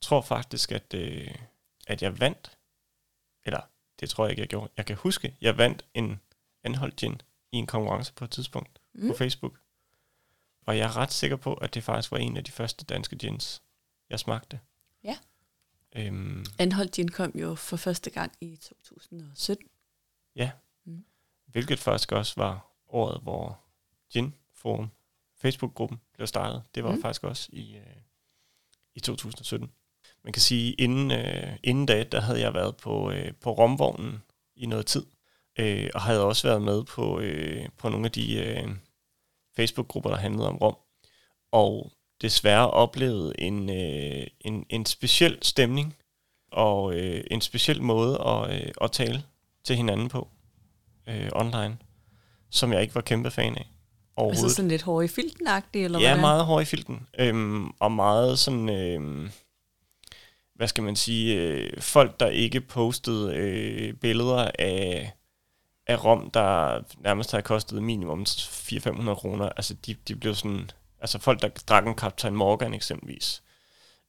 tror 0.00 0.20
faktisk, 0.20 0.72
at, 0.72 0.94
øh, 0.94 1.34
at 1.86 2.02
jeg 2.02 2.20
vandt, 2.20 2.58
eller 3.44 3.60
det 4.00 4.10
tror 4.10 4.24
jeg 4.24 4.30
ikke, 4.30 4.40
jeg 4.40 4.48
gjorde. 4.48 4.72
Jeg 4.76 4.86
kan 4.86 4.96
huske, 4.96 5.36
jeg 5.40 5.58
vandt 5.58 5.84
en 5.94 6.20
anholdt 6.62 6.96
gin 6.96 7.20
i 7.52 7.56
en 7.56 7.66
konkurrence 7.66 8.12
på 8.12 8.24
et 8.24 8.30
tidspunkt 8.30 8.80
mm. 8.92 9.08
på 9.08 9.14
Facebook. 9.16 9.60
Og 10.66 10.78
jeg 10.78 10.84
er 10.84 10.96
ret 10.96 11.12
sikker 11.12 11.36
på, 11.36 11.54
at 11.54 11.74
det 11.74 11.84
faktisk 11.84 12.12
var 12.12 12.18
en 12.18 12.36
af 12.36 12.44
de 12.44 12.50
første 12.50 12.84
danske 12.84 13.16
gins, 13.16 13.62
jeg 14.10 14.20
smagte. 14.20 14.60
Ja. 15.04 15.18
Øhm, 15.96 16.44
Anholdt 16.58 16.92
Gin 16.92 17.08
kom 17.08 17.32
jo 17.34 17.54
for 17.54 17.76
første 17.76 18.10
gang 18.10 18.32
i 18.40 18.56
2017. 18.56 19.68
ja. 20.36 20.50
Mm. 20.84 21.04
Hvilket 21.46 21.78
faktisk 21.78 22.12
også 22.12 22.34
var 22.36 22.66
året, 22.88 23.20
hvor 23.22 23.60
Gin 24.12 24.34
Forum, 24.62 24.90
Facebook-gruppen, 25.40 26.00
blev 26.14 26.26
startet. 26.26 26.62
Det 26.74 26.84
var 26.84 26.92
Mm. 26.92 27.02
faktisk 27.02 27.24
også 27.24 27.48
i, 27.52 27.76
øh, 27.76 27.96
i 28.94 29.00
2017. 29.00 29.70
Man 30.24 30.32
kan 30.32 30.42
sige, 30.42 30.72
inden, 30.72 31.10
øh, 31.10 31.56
inden 31.62 31.86
da, 31.86 32.04
der 32.04 32.20
havde 32.20 32.40
jeg 32.40 32.54
været 32.54 32.76
på, 32.76 33.10
øh, 33.10 33.32
på 33.40 33.52
romvognen 33.52 34.22
i 34.56 34.66
noget 34.66 34.86
tid, 34.86 35.06
øh, 35.58 35.90
og 35.94 36.00
havde 36.02 36.24
også 36.24 36.48
været 36.48 36.62
med 36.62 36.84
på, 36.84 37.20
øh, 37.20 37.68
på 37.78 37.88
nogle 37.88 38.06
af 38.06 38.12
de 38.12 38.34
øh, 38.44 38.68
Facebook-grupper, 39.56 40.10
der 40.10 40.16
handlede 40.16 40.48
om 40.48 40.56
rom, 40.56 40.76
og 41.52 41.92
desværre 42.20 42.70
oplevede 42.70 43.40
en, 43.40 43.70
øh, 43.70 44.26
en, 44.40 44.66
en 44.68 44.86
speciel 44.86 45.38
stemning, 45.42 45.96
og 46.52 46.94
øh, 46.94 47.24
en 47.30 47.40
speciel 47.40 47.82
måde 47.82 48.18
at, 48.26 48.62
øh, 48.66 48.72
at 48.80 48.92
tale 48.92 49.24
til 49.64 49.76
hinanden 49.76 50.08
på 50.08 50.28
øh, 51.08 51.28
online, 51.32 51.78
som 52.50 52.72
jeg 52.72 52.82
ikke 52.82 52.94
var 52.94 53.00
kæmpe 53.00 53.30
fan 53.30 53.56
af 53.56 53.66
overhovedet. 54.20 54.42
Altså 54.44 54.56
sådan 54.56 54.68
lidt 54.68 54.82
hård 54.82 55.04
i 55.04 55.08
filten 55.08 55.46
eller 55.74 56.00
Ja, 56.00 56.06
hvordan? 56.08 56.20
meget 56.20 56.44
hård 56.44 56.62
i 56.62 56.64
filten. 56.64 57.06
Øhm, 57.18 57.66
og 57.70 57.92
meget 57.92 58.38
sådan, 58.38 58.68
øhm, 58.68 59.30
hvad 60.54 60.68
skal 60.68 60.84
man 60.84 60.96
sige, 60.96 61.36
øh, 61.36 61.80
folk, 61.80 62.20
der 62.20 62.26
ikke 62.28 62.60
postede 62.60 63.34
øh, 63.36 63.94
billeder 63.94 64.50
af, 64.58 65.12
af 65.86 66.04
rom, 66.04 66.30
der 66.30 66.80
nærmest 66.98 67.32
har 67.32 67.40
kostet 67.40 67.82
minimum 67.82 68.22
400-500 68.22 69.14
kroner. 69.14 69.48
Altså, 69.48 69.74
de, 69.86 69.94
de 70.08 70.16
blev 70.16 70.34
sådan, 70.34 70.70
altså 71.00 71.18
folk, 71.18 71.42
der 71.42 71.48
drak 71.48 71.86
en 71.86 71.94
Captain 71.94 72.34
Morgan 72.36 72.74
eksempelvis, 72.74 73.42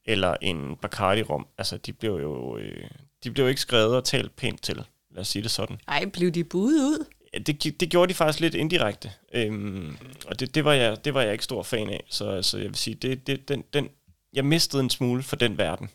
eller 0.06 0.36
en 0.42 0.76
Bacardi-rom, 0.82 1.48
altså, 1.58 1.78
de 1.78 1.94
blev 1.94 2.12
jo, 2.12 2.58
øh, 2.58 2.84
de 3.24 3.32
blev 3.32 3.50
ikke 3.50 3.62
skrevet 3.62 3.96
og 3.96 4.04
talt 4.04 4.36
pænt 4.36 4.62
til, 4.64 4.76
lad 5.12 5.22
os 5.22 5.28
sige 5.28 5.44
det 5.44 5.52
sådan. 5.52 5.80
Ej, 5.88 6.06
blev 6.06 6.32
de 6.32 6.44
budet 6.44 6.84
ud? 6.84 7.06
Det, 7.34 7.80
det 7.80 7.90
gjorde 7.90 8.10
de 8.10 8.14
faktisk 8.14 8.40
lidt 8.40 8.56
indirekte, 8.56 9.12
øhm, 9.34 9.98
og 10.28 10.40
det, 10.40 10.56
det, 10.56 10.66
var 10.66 10.74
jeg, 10.74 11.06
det 11.06 11.14
var 11.14 11.22
jeg 11.22 11.32
ikke 11.32 11.44
stor 11.44 11.64
fan 11.64 11.90
af. 11.90 12.04
Så 12.10 12.30
altså, 12.30 12.58
jeg 12.58 12.68
vil 12.68 12.76
sige, 12.76 12.96
det, 12.96 13.28
det, 13.28 13.48
den, 13.48 13.64
den, 13.74 13.90
jeg 14.34 14.46
mistede 14.46 14.84
en 14.84 14.90
smule 14.90 15.24
for 15.24 15.36
den 15.36 15.58
verden. 15.58 15.90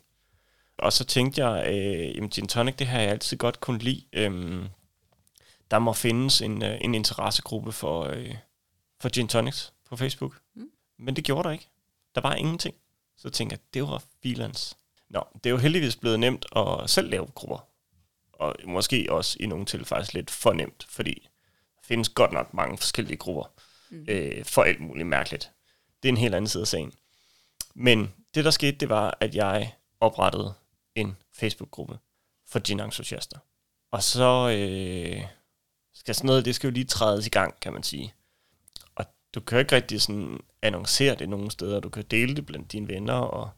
Og 0.77 0.93
så 0.93 1.05
tænkte 1.05 1.45
jeg, 1.45 1.67
øh, 1.67 2.15
jamen 2.15 2.29
gin 2.29 2.47
tonic, 2.47 2.75
det 2.75 2.87
har 2.87 2.99
jeg 2.99 3.09
altid 3.09 3.37
godt 3.37 3.59
kunne 3.59 3.79
lide. 3.79 4.03
Øhm, 4.13 4.67
der 5.71 5.79
må 5.79 5.93
findes 5.93 6.41
en, 6.41 6.63
øh, 6.63 6.77
en 6.81 6.95
interessegruppe 6.95 7.71
for, 7.71 8.03
øh, 8.03 8.35
for 8.99 9.09
gin 9.09 9.27
tonics 9.27 9.73
på 9.89 9.97
Facebook. 9.97 10.39
Mm. 10.55 10.69
Men 10.99 11.15
det 11.15 11.23
gjorde 11.23 11.43
der 11.47 11.51
ikke. 11.53 11.67
Der 12.15 12.21
var 12.21 12.35
ingenting. 12.35 12.75
Så 13.17 13.29
tænkte 13.29 13.53
jeg, 13.53 13.59
det 13.73 13.83
var 13.83 14.03
filans. 14.23 14.77
Nå, 15.09 15.23
det 15.33 15.45
er 15.45 15.49
jo 15.49 15.57
heldigvis 15.57 15.95
blevet 15.95 16.19
nemt 16.19 16.45
at 16.55 16.89
selv 16.89 17.09
lave 17.09 17.25
grupper 17.25 17.66
og 18.39 18.55
måske 18.65 19.07
også 19.09 19.37
i 19.39 19.45
nogle 19.45 19.65
tilfælde 19.65 19.85
faktisk 19.85 20.13
lidt 20.13 20.31
for 20.31 20.53
nemt, 20.53 20.85
fordi 20.89 21.27
der 21.75 21.81
findes 21.83 22.09
godt 22.09 22.31
nok 22.31 22.53
mange 22.53 22.77
forskellige 22.77 23.17
grupper 23.17 23.51
mm. 23.89 24.05
øh, 24.09 24.45
for 24.45 24.63
alt 24.63 24.79
muligt 24.79 25.07
mærkeligt. 25.07 25.51
Det 26.03 26.09
er 26.09 26.13
en 26.13 26.17
helt 26.17 26.35
anden 26.35 26.47
side 26.47 26.61
af 26.61 26.67
sagen. 26.67 26.93
Men 27.75 28.13
det, 28.35 28.45
der 28.45 28.51
skete, 28.51 28.77
det 28.77 28.89
var, 28.89 29.17
at 29.19 29.35
jeg 29.35 29.73
oprettede 29.99 30.53
en 30.95 31.17
Facebook-gruppe 31.33 31.99
for 32.47 32.59
gin-entusiaster. 32.59 33.37
Og 33.91 34.03
så 34.03 34.49
øh, 34.49 35.23
skal 35.93 36.15
sådan 36.15 36.27
noget, 36.27 36.45
det 36.45 36.55
skal 36.55 36.67
jo 36.67 36.73
lige 36.73 36.85
trædes 36.85 37.27
i 37.27 37.29
gang, 37.29 37.59
kan 37.59 37.73
man 37.73 37.83
sige. 37.83 38.13
Og 38.95 39.05
du 39.35 39.39
kan 39.39 39.55
jo 39.55 39.59
ikke 39.59 39.75
rigtig 39.75 40.01
sådan 40.01 40.39
annoncere 40.61 41.15
det 41.15 41.29
nogen 41.29 41.49
steder. 41.49 41.79
Du 41.79 41.89
kan 41.89 42.03
dele 42.11 42.35
det 42.35 42.45
blandt 42.45 42.71
dine 42.71 42.87
venner, 42.87 43.13
og, 43.13 43.49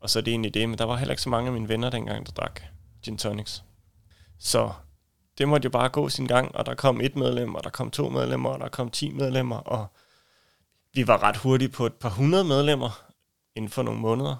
og 0.00 0.10
så 0.10 0.18
er 0.18 0.22
det 0.22 0.30
egentlig 0.30 0.54
det. 0.54 0.68
Men 0.68 0.78
der 0.78 0.84
var 0.84 0.96
heller 0.96 1.12
ikke 1.12 1.22
så 1.22 1.28
mange 1.28 1.46
af 1.46 1.52
mine 1.52 1.68
venner 1.68 1.90
dengang, 1.90 2.26
der 2.26 2.32
drak 2.32 2.60
gin 3.02 3.18
tonics. 3.18 3.64
Så 4.42 4.72
det 5.38 5.48
måtte 5.48 5.66
jo 5.66 5.70
bare 5.70 5.88
gå 5.88 6.08
sin 6.08 6.26
gang, 6.26 6.54
og 6.54 6.66
der 6.66 6.74
kom 6.74 7.00
et 7.00 7.16
medlem, 7.16 7.54
og 7.54 7.64
der 7.64 7.70
kom 7.70 7.90
to 7.90 8.08
medlemmer, 8.08 8.50
og 8.50 8.60
der 8.60 8.68
kom 8.68 8.90
ti 8.90 9.10
medlemmer, 9.10 9.56
og 9.56 9.86
vi 10.94 11.06
var 11.06 11.22
ret 11.22 11.36
hurtige 11.36 11.68
på 11.68 11.86
et 11.86 11.94
par 11.94 12.08
hundrede 12.08 12.44
medlemmer 12.44 13.04
inden 13.56 13.70
for 13.70 13.82
nogle 13.82 14.00
måneder. 14.00 14.36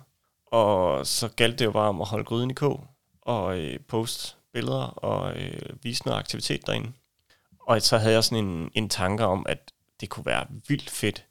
Og 0.47 1.07
så 1.07 1.29
galt 1.29 1.59
det 1.59 1.65
jo 1.65 1.71
bare 1.71 1.89
om 1.89 2.01
at 2.01 2.09
holde 2.09 2.25
gryden 2.25 2.51
i 2.51 2.55
kog, 2.55 2.87
og 3.21 3.59
øh, 3.59 3.81
poste 3.81 4.37
billeder, 4.53 4.85
og 4.85 5.37
øh, 5.37 5.83
vise 5.83 6.05
noget 6.07 6.19
aktivitet 6.19 6.67
derinde. 6.67 6.93
Og 7.61 7.83
så 7.83 7.99
havde 7.99 8.15
jeg 8.15 8.25
sådan 8.25 8.45
en, 8.45 8.71
en 8.75 8.89
tanke 8.89 9.25
om, 9.25 9.47
at 9.49 9.73
det 10.01 10.11
kunne 10.11 10.27
være 10.27 10.47
vildt 10.69 10.91
fedt, 10.91 11.27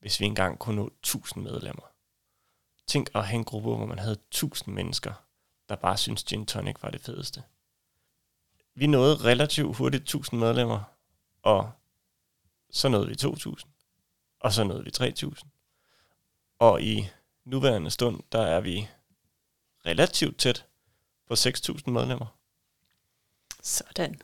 hvis 0.00 0.20
vi 0.20 0.26
engang 0.26 0.58
kunne 0.58 0.76
nå 0.76 0.86
1000 0.86 1.44
medlemmer. 1.44 1.84
Tænk 2.88 3.10
at 3.14 3.26
have 3.26 3.38
en 3.38 3.44
gruppe, 3.44 3.74
hvor 3.74 3.86
man 3.86 3.98
havde 3.98 4.16
1000 4.32 4.74
mennesker, 4.74 5.12
der 5.68 5.76
bare 5.76 5.96
synes 5.96 6.24
gin 6.24 6.46
tonic 6.46 6.76
var 6.82 6.90
det 6.90 7.00
fedeste 7.00 7.42
vi 8.74 8.86
nåede 8.86 9.16
relativt 9.16 9.76
hurtigt 9.76 10.02
1000 10.02 10.40
medlemmer, 10.40 10.80
og 11.42 11.72
så 12.70 12.88
nåede 12.88 13.08
vi 13.08 13.16
2000, 13.16 13.70
og 14.40 14.52
så 14.52 14.64
nåede 14.64 14.84
vi 14.84 14.90
3000. 14.90 15.50
Og 16.58 16.82
i 16.82 17.08
nuværende 17.44 17.90
stund, 17.90 18.20
der 18.32 18.42
er 18.42 18.60
vi 18.60 18.88
relativt 19.86 20.38
tæt 20.38 20.66
på 21.28 21.36
6000 21.36 21.92
medlemmer. 21.94 22.26
Sådan. 23.62 24.20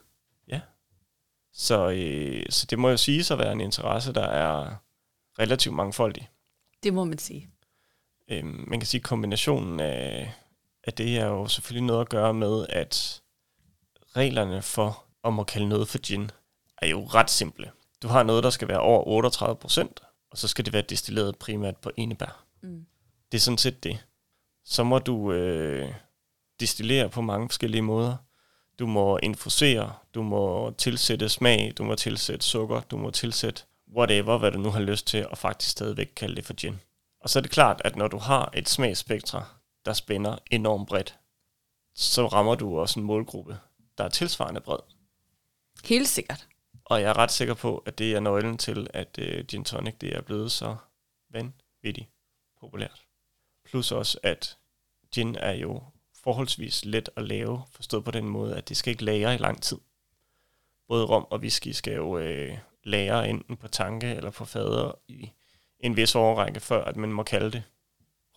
Så, 1.59 1.89
øh, 1.89 2.45
så 2.49 2.65
det 2.65 2.79
må 2.79 2.89
jo 2.89 2.97
sige 2.97 3.33
at 3.33 3.39
være 3.39 3.51
en 3.51 3.61
interesse, 3.61 4.13
der 4.13 4.25
er 4.25 4.75
relativt 5.39 5.75
mangfoldig. 5.75 6.29
Det 6.83 6.93
må 6.93 7.03
man 7.03 7.17
sige. 7.17 7.49
Øhm, 8.27 8.65
man 8.67 8.79
kan 8.79 8.87
sige, 8.87 8.99
at 8.99 9.05
kombinationen 9.05 9.79
af, 9.79 10.33
af 10.83 10.93
det 10.93 11.17
er 11.17 11.25
jo 11.25 11.47
selvfølgelig 11.47 11.85
noget 11.87 12.01
at 12.01 12.09
gøre 12.09 12.33
med, 12.33 12.65
at 12.69 13.21
reglerne 14.15 14.61
for, 14.61 15.03
om 15.23 15.39
at 15.39 15.47
kalde 15.47 15.69
noget 15.69 15.87
for 15.87 15.97
gin, 15.97 16.31
er 16.77 16.87
jo 16.87 17.05
ret 17.05 17.29
simple. 17.29 17.71
Du 18.01 18.07
har 18.07 18.23
noget, 18.23 18.43
der 18.43 18.49
skal 18.49 18.67
være 18.67 18.79
over 18.79 19.07
38 19.07 19.55
procent, 19.55 19.99
og 20.31 20.37
så 20.37 20.47
skal 20.47 20.65
det 20.65 20.73
være 20.73 20.81
destilleret 20.81 21.37
primært 21.37 21.77
på 21.77 21.91
enebær. 21.97 22.45
Mm. 22.61 22.85
Det 23.31 23.37
er 23.37 23.41
sådan 23.41 23.57
set 23.57 23.83
det. 23.83 24.05
Så 24.65 24.83
må 24.83 24.99
du 24.99 25.31
øh, 25.31 25.93
destillere 26.59 27.09
på 27.09 27.21
mange 27.21 27.49
forskellige 27.49 27.81
måder. 27.81 28.15
Du 28.79 28.87
må 28.87 29.19
infusere, 29.23 29.93
du 30.13 30.23
må 30.23 30.71
tilsætte 30.77 31.29
smag, 31.29 31.73
du 31.77 31.83
må 31.83 31.95
tilsætte 31.95 32.45
sukker, 32.45 32.81
du 32.81 32.97
må 32.97 33.11
tilsætte 33.11 33.63
whatever, 33.97 34.37
hvad 34.37 34.51
du 34.51 34.57
nu 34.59 34.69
har 34.69 34.79
lyst 34.79 35.07
til, 35.07 35.27
og 35.27 35.37
faktisk 35.37 35.71
stadigvæk 35.71 36.11
kalde 36.15 36.35
det 36.35 36.45
for 36.45 36.53
gin. 36.53 36.79
Og 37.21 37.29
så 37.29 37.39
er 37.39 37.41
det 37.41 37.51
klart, 37.51 37.81
at 37.85 37.95
når 37.95 38.07
du 38.07 38.17
har 38.17 38.51
et 38.53 38.69
smagsspektra, 38.69 39.45
der 39.85 39.93
spænder 39.93 40.37
enormt 40.51 40.87
bredt, 40.87 41.17
så 41.95 42.27
rammer 42.27 42.55
du 42.55 42.79
også 42.79 42.99
en 42.99 43.05
målgruppe, 43.05 43.57
der 43.99 44.05
er 44.05 44.09
tilsvarende 44.09 44.61
bred. 44.61 44.79
Helt 45.83 46.07
sikkert. 46.07 46.47
Og 46.85 47.01
jeg 47.01 47.09
er 47.09 47.17
ret 47.17 47.31
sikker 47.31 47.53
på, 47.53 47.77
at 47.77 47.97
det 47.97 48.15
er 48.15 48.19
nøglen 48.19 48.57
til, 48.57 48.87
at 48.93 49.19
øh, 49.19 49.45
gin 49.45 49.63
tonic 49.63 49.93
det 50.01 50.15
er 50.15 50.21
blevet 50.21 50.51
så 50.51 50.75
vanvittigt 51.29 52.09
populært. 52.59 53.01
Plus 53.65 53.91
også, 53.91 54.19
at 54.23 54.57
gin 55.11 55.35
er 55.35 55.53
jo 55.53 55.83
forholdsvis 56.23 56.85
let 56.85 57.09
at 57.15 57.23
lave, 57.23 57.61
forstået 57.71 58.03
på 58.03 58.11
den 58.11 58.29
måde, 58.29 58.55
at 58.55 58.69
det 58.69 58.77
skal 58.77 58.91
ikke 58.91 59.05
lagre 59.05 59.35
i 59.35 59.37
lang 59.37 59.61
tid. 59.61 59.77
Både 60.87 61.05
rom 61.05 61.27
og 61.29 61.39
whisky 61.39 61.67
skal 61.67 61.93
jo 61.93 62.17
øh, 62.17 62.57
lagre 62.83 63.29
enten 63.29 63.57
på 63.57 63.67
tanke 63.67 64.07
eller 64.07 64.31
på 64.31 64.45
fader 64.45 64.91
i 65.07 65.31
en 65.79 65.95
vis 65.95 66.15
overrække, 66.15 66.59
før 66.59 66.83
at 66.83 66.95
man 66.95 67.13
må 67.13 67.23
kalde 67.23 67.51
det 67.51 67.63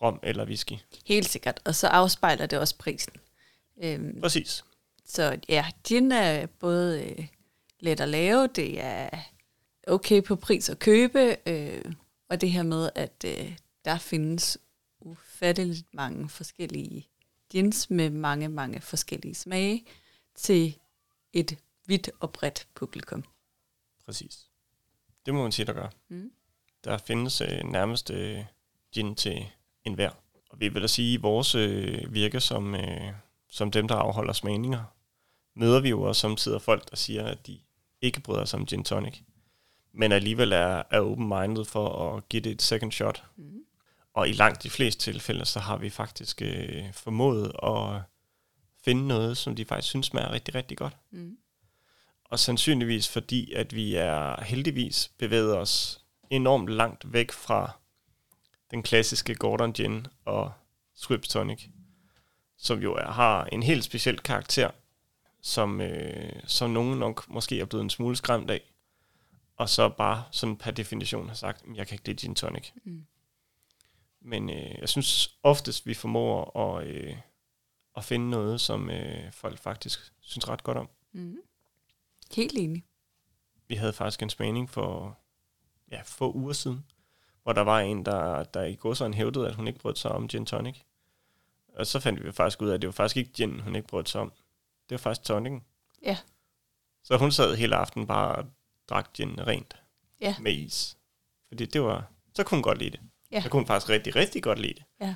rom 0.01 0.19
eller 0.23 0.45
whisky. 0.45 0.73
Helt 1.05 1.29
sikkert. 1.29 1.61
Og 1.65 1.75
så 1.75 1.87
afspejler 1.87 2.45
det 2.45 2.59
også 2.59 2.77
prisen. 2.77 3.13
Øhm, 3.83 4.21
Præcis. 4.21 4.63
Så 5.13 5.39
ja, 5.49 5.65
gin 5.83 6.11
er 6.11 6.45
både 6.45 7.03
øh, 7.03 7.27
let 7.79 7.99
at 7.99 8.09
lave, 8.09 8.47
det 8.47 8.81
er 8.81 9.09
okay 9.87 10.23
på 10.23 10.35
pris 10.35 10.69
at 10.69 10.79
købe, 10.79 11.37
øh, 11.45 11.93
og 12.29 12.41
det 12.41 12.51
her 12.51 12.63
med, 12.63 12.89
at 12.95 13.25
øh, 13.25 13.57
der 13.85 13.97
findes 13.97 14.57
ufatteligt 14.99 15.93
mange 15.93 16.29
forskellige 16.29 17.07
gins 17.49 17.89
med 17.89 18.09
mange, 18.09 18.49
mange 18.49 18.81
forskellige 18.81 19.35
smage 19.35 19.85
til 20.35 20.77
et 21.33 21.57
vidt 21.85 22.09
og 22.19 22.33
bredt 22.33 22.67
publikum. 22.75 23.23
Præcis. 24.05 24.49
Det 25.25 25.33
må 25.33 25.41
man 25.41 25.51
sige, 25.51 25.65
der 25.65 25.73
gør. 25.73 25.89
Mm. 26.09 26.31
Der 26.83 26.97
findes 26.97 27.41
øh, 27.41 27.63
nærmest 27.63 28.11
øh, 28.11 28.45
gin 28.93 29.15
til 29.15 29.45
enhver. 29.83 30.11
Og 30.49 30.59
vi 30.59 30.67
vil 30.67 30.81
da 30.81 30.87
sige, 30.87 31.15
at 31.15 31.23
vores 31.23 31.55
øh, 31.55 32.13
virke 32.13 32.39
som, 32.39 32.75
øh, 32.75 33.13
som 33.49 33.71
dem, 33.71 33.87
der 33.87 33.95
afholder 33.95 34.33
smagninger, 34.33 34.83
møder 35.55 35.79
vi 35.79 35.89
jo 35.89 36.01
også 36.01 36.19
samtidig 36.19 36.61
folk, 36.61 36.89
der 36.89 36.95
siger, 36.95 37.25
at 37.25 37.47
de 37.47 37.59
ikke 38.01 38.19
bryder 38.19 38.45
sig 38.45 38.59
om 38.59 38.65
gin 38.65 38.83
tonic, 38.83 39.19
men 39.93 40.11
alligevel 40.11 40.51
er, 40.51 40.83
er 40.91 40.99
open-minded 40.99 41.65
for 41.65 42.15
at 42.15 42.29
give 42.29 42.41
det 42.41 42.51
et 42.51 42.61
second 42.61 42.91
shot. 42.91 43.23
Mm. 43.35 43.59
Og 44.13 44.29
i 44.29 44.31
langt 44.31 44.63
de 44.63 44.69
fleste 44.69 45.11
tilfælde, 45.11 45.45
så 45.45 45.59
har 45.59 45.77
vi 45.77 45.89
faktisk 45.89 46.41
øh, 46.41 46.93
formået 46.93 47.51
at 47.63 48.01
finde 48.83 49.07
noget, 49.07 49.37
som 49.37 49.55
de 49.55 49.65
faktisk 49.65 49.89
synes 49.89 50.07
smager 50.07 50.31
rigtig, 50.31 50.55
rigtig 50.55 50.77
godt. 50.77 50.97
Mm. 51.11 51.37
Og 52.23 52.39
sandsynligvis 52.39 53.09
fordi, 53.09 53.53
at 53.53 53.75
vi 53.75 53.95
er 53.95 54.43
heldigvis 54.43 55.11
bevæget 55.17 55.57
os 55.57 56.01
enormt 56.29 56.69
langt 56.69 57.13
væk 57.13 57.31
fra 57.31 57.71
den 58.71 58.83
klassiske 58.83 59.35
Gordon 59.35 59.73
Gin 59.73 60.07
og 60.25 60.53
Swift 60.95 61.29
Tonic, 61.29 61.65
som 62.57 62.79
jo 62.79 62.93
er, 62.93 63.11
har 63.11 63.45
en 63.45 63.63
helt 63.63 63.83
speciel 63.83 64.19
karakter, 64.19 64.71
som, 65.43 65.81
øh, 65.81 66.33
som 66.45 66.69
nogen 66.69 66.99
nok 66.99 67.29
måske 67.29 67.59
er 67.59 67.65
blevet 67.65 67.83
en 67.83 67.89
smule 67.89 68.15
skræmt 68.15 68.49
af, 68.49 68.61
og 69.55 69.69
så 69.69 69.89
bare 69.89 70.23
sådan 70.31 70.57
per 70.57 70.71
definition 70.71 71.27
har 71.27 71.35
sagt, 71.35 71.63
jeg 71.75 71.87
kan 71.87 71.95
ikke 71.95 72.07
lide 72.07 72.17
gin 72.17 72.35
tonic. 72.35 72.71
Mm. 72.83 73.05
Men 74.21 74.49
øh, 74.49 74.75
jeg 74.79 74.89
synes 74.89 75.37
oftest, 75.43 75.85
vi 75.85 75.93
formår 75.93 76.59
at, 76.59 76.87
øh, 76.87 77.17
at 77.97 78.03
finde 78.03 78.29
noget, 78.29 78.61
som 78.61 78.89
øh, 78.89 79.31
folk 79.31 79.59
faktisk 79.59 80.13
synes 80.19 80.49
ret 80.49 80.63
godt 80.63 80.77
om. 80.77 80.89
Mm. 81.11 81.37
Helt 82.35 82.57
enig. 82.57 82.83
Vi 83.67 83.75
havde 83.75 83.93
faktisk 83.93 84.21
en 84.21 84.29
smagning 84.29 84.69
for 84.69 85.19
ja, 85.91 86.01
få 86.05 86.33
uger 86.33 86.53
siden, 86.53 86.85
hvor 87.43 87.53
der 87.53 87.61
var 87.61 87.79
en, 87.79 88.05
der, 88.05 88.43
der 88.43 88.63
i 88.63 88.75
går 88.75 88.93
sådan 88.93 89.13
hævdede, 89.13 89.47
at 89.47 89.55
hun 89.55 89.67
ikke 89.67 89.79
brød 89.79 89.95
sig 89.95 90.11
om 90.11 90.27
gin 90.27 90.45
tonic. 90.45 90.77
Og 91.75 91.87
så 91.87 91.99
fandt 91.99 92.23
vi 92.23 92.31
faktisk 92.31 92.61
ud 92.61 92.69
af, 92.69 92.73
at 92.73 92.81
det 92.81 92.87
var 92.87 92.91
faktisk 92.91 93.17
ikke 93.17 93.33
gin, 93.33 93.59
hun 93.59 93.75
ikke 93.75 93.87
brød 93.87 94.05
sig 94.05 94.21
om. 94.21 94.31
Det 94.93 94.99
var 95.05 95.09
faktisk 95.09 95.27
tonicen. 95.27 95.63
Ja. 96.03 96.17
Så 97.03 97.17
hun 97.17 97.31
sad 97.31 97.55
hele 97.55 97.75
aftenen 97.75 98.07
bare 98.07 98.35
og 98.35 98.45
drak 98.89 99.13
gin 99.13 99.47
rent 99.47 99.75
Ja. 100.21 100.35
med 100.39 100.51
is. 100.53 100.97
Fordi 101.47 101.65
det 101.65 101.81
var, 101.81 102.11
så 102.35 102.43
kunne 102.43 102.55
hun 102.55 102.63
godt 102.63 102.77
lide 102.77 102.89
det. 102.89 102.99
Ja. 103.31 103.41
Så 103.41 103.49
kunne 103.49 103.59
hun 103.59 103.67
faktisk 103.67 103.89
rigtig, 103.89 104.15
rigtig 104.15 104.43
godt 104.43 104.59
lide 104.59 104.73
det. 104.73 104.83
Ja. 105.01 105.15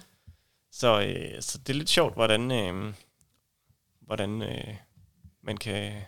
Så, 0.71 1.01
øh, 1.01 1.41
så 1.41 1.57
det 1.57 1.69
er 1.69 1.73
lidt 1.77 1.89
sjovt, 1.89 2.13
hvordan, 2.13 2.51
øh, 2.51 2.93
hvordan 4.01 4.41
øh, 4.41 4.75
man 5.41 5.57
kan 5.57 6.01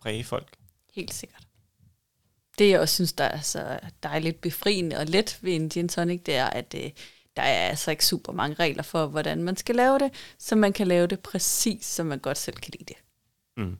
præge 0.00 0.24
folk. 0.24 0.56
Helt 0.94 1.14
sikkert. 1.14 1.46
Det, 2.58 2.70
jeg 2.70 2.80
også 2.80 2.94
synes, 2.94 3.12
der 3.12 3.24
er 3.24 3.40
så 3.40 3.80
dejligt 4.02 4.40
befriende 4.40 4.96
og 4.96 5.06
let 5.06 5.38
ved 5.42 5.54
en 5.54 5.68
gin 5.68 5.88
tonic, 5.88 6.22
det 6.26 6.34
er, 6.36 6.46
at 6.46 6.74
øh, 6.84 6.90
der 7.36 7.42
er 7.42 7.68
altså 7.68 7.90
ikke 7.90 8.06
super 8.06 8.32
mange 8.32 8.54
regler 8.54 8.82
for, 8.82 9.06
hvordan 9.06 9.42
man 9.42 9.56
skal 9.56 9.76
lave 9.76 9.98
det, 9.98 10.10
så 10.38 10.56
man 10.56 10.72
kan 10.72 10.86
lave 10.86 11.06
det 11.06 11.20
præcis, 11.20 11.86
som 11.86 12.06
man 12.06 12.18
godt 12.18 12.38
selv 12.38 12.56
kan 12.56 12.72
lide 12.78 12.84
det. 12.84 12.96
Mm. 13.56 13.76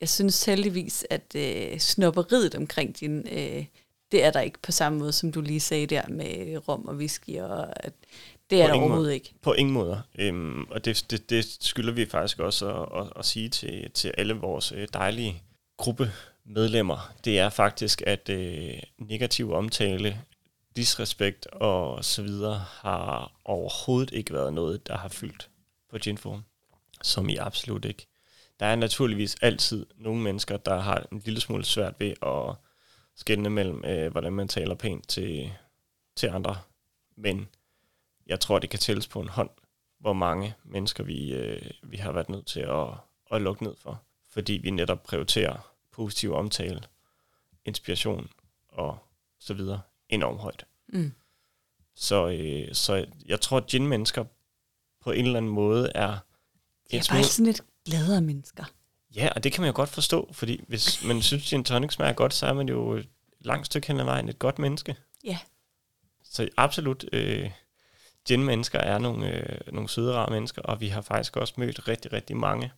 Jeg 0.00 0.08
synes 0.08 0.44
heldigvis, 0.44 1.06
at 1.10 1.34
øh, 1.36 1.78
snopperiet 1.78 2.54
omkring 2.54 2.94
gin, 2.94 3.28
øh, 3.32 3.64
det 4.12 4.24
er 4.24 4.30
der 4.30 4.40
ikke 4.40 4.58
på 4.62 4.72
samme 4.72 4.98
måde, 4.98 5.12
som 5.12 5.32
du 5.32 5.40
lige 5.40 5.60
sagde 5.60 5.86
der 5.86 6.08
med 6.08 6.68
rom 6.68 6.86
og 6.86 6.94
whisky, 6.94 7.38
og 7.38 7.84
at 7.86 7.92
det 8.50 8.62
er 8.62 8.66
På 8.66 8.68
der 8.68 8.74
overhovedet 8.74 9.02
måde. 9.04 9.14
ikke. 9.14 9.32
På 9.42 9.52
ingen 9.52 9.72
måde. 9.74 10.02
Øhm, 10.18 10.64
og 10.70 10.84
det, 10.84 11.06
det, 11.10 11.30
det 11.30 11.44
skylder 11.60 11.92
vi 11.92 12.06
faktisk 12.06 12.38
også 12.38 12.68
at, 12.74 13.00
at, 13.00 13.12
at 13.16 13.24
sige 13.24 13.48
til, 13.48 13.90
til 13.90 14.12
alle 14.18 14.34
vores 14.34 14.72
øh, 14.72 14.88
dejlige 14.92 15.42
gruppemedlemmer. 15.76 17.12
Det 17.24 17.38
er 17.38 17.48
faktisk, 17.48 18.02
at 18.06 18.28
øh, 18.28 18.74
negativ 18.98 19.52
omtale, 19.52 20.22
disrespekt 20.78 21.46
og 21.46 22.04
så 22.04 22.22
videre 22.22 22.58
har 22.58 23.32
overhovedet 23.44 24.14
ikke 24.14 24.34
været 24.34 24.54
noget, 24.54 24.86
der 24.86 24.96
har 24.96 25.08
fyldt 25.08 25.50
på 25.90 25.98
Ginforum. 25.98 26.44
Som 27.02 27.28
i 27.28 27.36
absolut 27.36 27.84
ikke. 27.84 28.06
Der 28.60 28.66
er 28.66 28.76
naturligvis 28.76 29.36
altid 29.42 29.86
nogle 29.96 30.22
mennesker, 30.22 30.56
der 30.56 30.80
har 30.80 31.06
en 31.12 31.22
lille 31.24 31.40
smule 31.40 31.64
svært 31.64 31.94
ved 31.98 32.14
at 32.22 32.56
skelne 33.16 33.50
mellem, 33.50 33.84
øh, 33.84 34.10
hvordan 34.12 34.32
man 34.32 34.48
taler 34.48 34.74
pænt 34.74 35.08
til, 35.08 35.52
til 36.16 36.26
andre. 36.26 36.56
Men 37.16 37.48
jeg 38.26 38.40
tror, 38.40 38.58
det 38.58 38.70
kan 38.70 38.78
tælles 38.78 39.08
på 39.08 39.20
en 39.20 39.28
hånd, 39.28 39.50
hvor 39.98 40.12
mange 40.12 40.54
mennesker 40.64 41.04
vi, 41.04 41.32
øh, 41.32 41.70
vi 41.82 41.96
har 41.96 42.12
været 42.12 42.28
nødt 42.28 42.46
til 42.46 42.60
at, 42.60 42.86
at 43.32 43.42
lukke 43.42 43.64
ned 43.64 43.74
for. 43.76 44.02
Fordi 44.30 44.52
vi 44.52 44.70
netop 44.70 45.02
prioriterer 45.02 45.74
positiv 45.92 46.34
omtale, 46.34 46.82
inspiration 47.64 48.30
og 48.68 48.98
så 49.38 49.54
videre 49.54 49.80
enormt 50.08 50.40
højt. 50.40 50.66
Mm. 50.88 51.12
Så, 51.94 52.28
øh, 52.28 52.74
så 52.74 53.06
jeg 53.26 53.40
tror, 53.40 53.56
at 53.56 53.66
gin-mennesker 53.66 54.24
på 55.00 55.10
en 55.10 55.24
eller 55.24 55.36
anden 55.36 55.52
måde 55.52 55.92
er 55.94 56.18
De 56.90 56.96
er 56.96 57.06
bare 57.10 57.24
sådan 57.24 57.46
lidt 57.46 57.60
gladere 57.84 58.20
mennesker. 58.20 58.64
Ja, 59.14 59.28
og 59.36 59.44
det 59.44 59.52
kan 59.52 59.60
man 59.60 59.68
jo 59.68 59.76
godt 59.76 59.88
forstå, 59.88 60.28
fordi 60.32 60.64
hvis 60.68 61.04
man 61.04 61.22
synes, 61.22 61.44
gin 61.50 61.64
tonic 61.64 61.92
smager 61.92 62.12
godt, 62.12 62.34
så 62.34 62.46
er 62.46 62.52
man 62.52 62.68
jo 62.68 62.92
et 62.92 63.08
langt 63.40 63.66
stykke 63.66 63.88
hen 63.88 64.00
ad 64.00 64.04
vejen 64.04 64.28
et 64.28 64.38
godt 64.38 64.58
menneske. 64.58 64.96
Ja. 65.24 65.38
Så 66.24 66.48
absolut, 66.56 67.04
øh, 67.12 67.50
gin-mennesker 68.28 68.78
er 68.78 68.98
nogle, 68.98 69.34
øh, 69.34 69.72
nogle 69.72 69.88
søde, 69.88 70.14
rare 70.14 70.30
mennesker, 70.30 70.62
og 70.62 70.80
vi 70.80 70.88
har 70.88 71.00
faktisk 71.00 71.36
også 71.36 71.54
mødt 71.56 71.88
rigtig, 71.88 72.12
rigtig 72.12 72.36
mange 72.36 72.72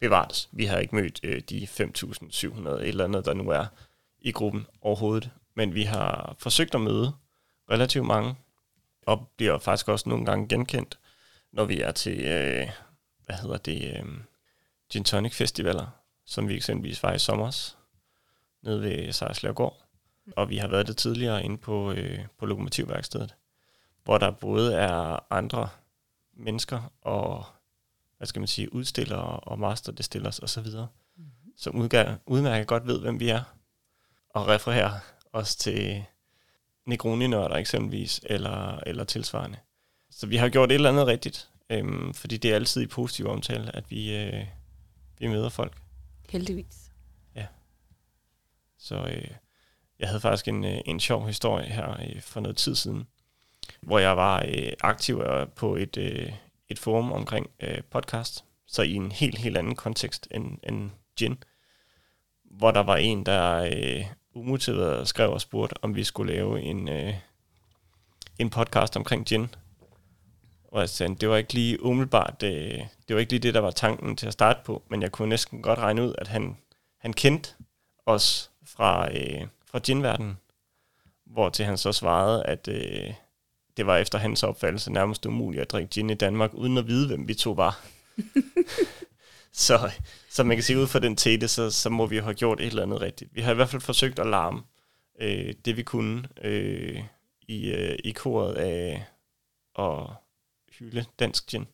bevares. 0.00 0.48
Vi 0.52 0.64
har 0.64 0.78
ikke 0.78 0.94
mødt 0.94 1.20
øh, 1.22 1.42
de 1.48 1.68
5.700 1.70 2.68
eller 2.68 3.04
andet, 3.04 3.24
der 3.24 3.34
nu 3.34 3.48
er 3.48 3.66
i 4.20 4.32
gruppen 4.32 4.66
overhovedet, 4.80 5.30
men 5.54 5.74
vi 5.74 5.82
har 5.82 6.36
forsøgt 6.38 6.74
at 6.74 6.80
møde 6.80 7.12
relativt 7.70 8.06
mange, 8.06 8.34
og 9.06 9.28
bliver 9.36 9.58
faktisk 9.58 9.88
også 9.88 10.08
nogle 10.08 10.26
gange 10.26 10.48
genkendt, 10.48 10.98
når 11.52 11.64
vi 11.64 11.80
er 11.80 11.92
til, 11.92 12.20
øh, 12.20 12.70
hvad 13.26 13.36
hedder 13.36 13.56
det, 13.56 13.96
øh, 13.96 14.04
gin 14.92 15.04
tonic 15.04 15.34
festivaler, 15.34 15.86
som 16.26 16.48
vi 16.48 16.54
eksempelvis 16.54 17.02
var 17.02 17.12
i 17.12 17.18
sommer 17.18 17.74
nede 18.62 18.82
ved 18.82 19.12
Sejrslavgård. 19.12 19.80
Og 20.36 20.50
vi 20.50 20.56
har 20.56 20.68
været 20.68 20.86
det 20.86 20.96
tidligere 20.96 21.44
inde 21.44 21.58
på, 21.58 21.92
øh, 21.92 22.18
på 22.38 22.46
Lokomotivværkstedet, 22.46 23.34
hvor 24.04 24.18
der 24.18 24.30
både 24.30 24.74
er 24.74 25.18
andre 25.32 25.68
mennesker 26.32 26.92
og, 27.02 27.44
hvad 28.16 28.26
skal 28.26 28.40
man 28.40 28.48
sige, 28.48 28.74
udstillere 28.74 29.40
og 29.40 29.58
masterdestillers 29.58 30.38
osv., 30.38 30.66
mm-hmm. 30.66 31.52
som 31.56 31.82
udga- 31.82 32.18
udmærket 32.26 32.66
godt 32.66 32.86
ved, 32.86 33.00
hvem 33.00 33.20
vi 33.20 33.28
er, 33.28 33.42
og 34.30 34.48
refererer 34.48 35.00
os 35.34 35.56
til 35.56 36.04
Negroni-nørder 36.86 37.56
eksempelvis, 37.56 38.20
eller, 38.24 38.80
eller 38.86 39.04
tilsvarende. 39.04 39.58
Så 40.10 40.26
vi 40.26 40.36
har 40.36 40.48
gjort 40.48 40.70
et 40.70 40.74
eller 40.74 40.90
andet 40.90 41.06
rigtigt, 41.06 41.48
øhm, 41.70 42.14
fordi 42.14 42.36
det 42.36 42.50
er 42.50 42.54
altid 42.54 42.82
i 42.82 42.86
positiv 42.86 43.26
omtale, 43.26 43.76
at 43.76 43.90
vi, 43.90 44.16
øh, 44.16 44.44
vi 45.18 45.26
møder 45.26 45.48
folk. 45.48 45.76
Heldigvis. 46.30 46.84
Så 48.84 48.96
øh, 48.96 49.30
jeg 49.98 50.08
havde 50.08 50.20
faktisk 50.20 50.48
en, 50.48 50.64
øh, 50.64 50.80
en 50.86 51.00
sjov 51.00 51.26
historie 51.26 51.66
her 51.66 52.00
øh, 52.00 52.20
for 52.22 52.40
noget 52.40 52.56
tid 52.56 52.74
siden, 52.74 53.06
hvor 53.80 53.98
jeg 53.98 54.16
var 54.16 54.44
øh, 54.48 54.72
aktiv 54.80 55.20
øh, 55.20 55.48
på 55.48 55.76
et, 55.76 55.96
øh, 55.96 56.32
et 56.68 56.78
forum 56.78 57.12
omkring 57.12 57.50
øh, 57.60 57.82
podcast, 57.90 58.44
så 58.66 58.82
i 58.82 58.94
en 58.94 59.12
helt, 59.12 59.38
helt 59.38 59.56
anden 59.56 59.76
kontekst 59.76 60.28
end, 60.30 60.58
end 60.68 60.90
gin, 61.16 61.38
hvor 62.44 62.70
der 62.70 62.80
var 62.80 62.96
en, 62.96 63.26
der 63.26 63.54
øh, 63.56 64.04
umotiveret 64.34 65.08
skrev 65.08 65.32
og 65.32 65.40
spurgte, 65.40 65.74
om 65.82 65.94
vi 65.94 66.04
skulle 66.04 66.32
lave 66.32 66.60
en, 66.60 66.88
øh, 66.88 67.14
en 68.38 68.50
podcast 68.50 68.96
omkring 68.96 69.26
gin. 69.26 69.54
Og 70.68 70.80
jeg 70.80 70.88
sagde, 70.88 71.14
det 71.14 71.28
var 71.28 71.36
ikke 71.36 71.54
lige 71.54 71.82
umiddelbart, 71.82 72.40
det, 72.40 72.88
det 73.08 73.16
var 73.16 73.20
ikke 73.20 73.32
lige 73.32 73.40
det, 73.40 73.54
der 73.54 73.60
var 73.60 73.70
tanken 73.70 74.16
til 74.16 74.26
at 74.26 74.32
starte 74.32 74.60
på, 74.64 74.82
men 74.88 75.02
jeg 75.02 75.12
kunne 75.12 75.28
næsten 75.28 75.62
godt 75.62 75.78
regne 75.78 76.02
ud, 76.02 76.14
at 76.18 76.28
han, 76.28 76.56
han 76.98 77.12
kendte 77.12 77.50
os 78.06 78.50
fra, 78.64 79.12
øh, 79.12 79.46
fra 79.66 79.78
ginverdenen, 79.78 80.38
hvor 81.26 81.48
til 81.48 81.64
han 81.64 81.78
så 81.78 81.92
svarede, 81.92 82.46
at 82.46 82.68
øh, 82.68 83.14
det 83.76 83.86
var 83.86 83.96
efter 83.96 84.18
hans 84.18 84.42
opfattelse 84.42 84.92
nærmest 84.92 85.26
umuligt 85.26 85.62
at 85.62 85.70
drikke 85.70 85.90
gin 85.90 86.10
i 86.10 86.14
Danmark, 86.14 86.54
uden 86.54 86.78
at 86.78 86.86
vide, 86.86 87.06
hvem 87.06 87.28
vi 87.28 87.34
to 87.34 87.52
var. 87.52 87.80
så, 89.54 89.90
så 90.30 90.44
man 90.44 90.56
kan 90.56 90.64
sige, 90.64 90.78
ud 90.78 90.86
fra 90.86 90.98
den 90.98 91.16
tete, 91.16 91.48
så, 91.48 91.70
så 91.70 91.90
må 91.90 92.06
vi 92.06 92.16
jo 92.16 92.22
have 92.22 92.34
gjort 92.34 92.60
et 92.60 92.66
eller 92.66 92.82
andet 92.82 93.00
rigtigt. 93.00 93.34
Vi 93.34 93.40
har 93.40 93.52
i 93.52 93.54
hvert 93.54 93.68
fald 93.68 93.82
forsøgt 93.82 94.18
at 94.18 94.26
larme 94.26 94.62
øh, 95.20 95.54
det, 95.64 95.76
vi 95.76 95.82
kunne 95.82 96.28
øh, 96.42 97.04
i, 97.48 97.70
øh, 97.70 97.98
i 98.04 98.12
koret 98.12 98.54
af 98.54 99.06
at 99.78 100.06
hylde 100.78 101.04
dansk 101.18 101.46
gin. 101.46 101.66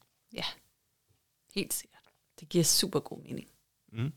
Helt 1.54 1.74
sikkert. 1.74 2.02
Det 2.40 2.48
giver 2.48 2.64
super 2.64 3.00
god 3.00 3.18
mening. 3.18 3.48
Mm. 3.92 4.12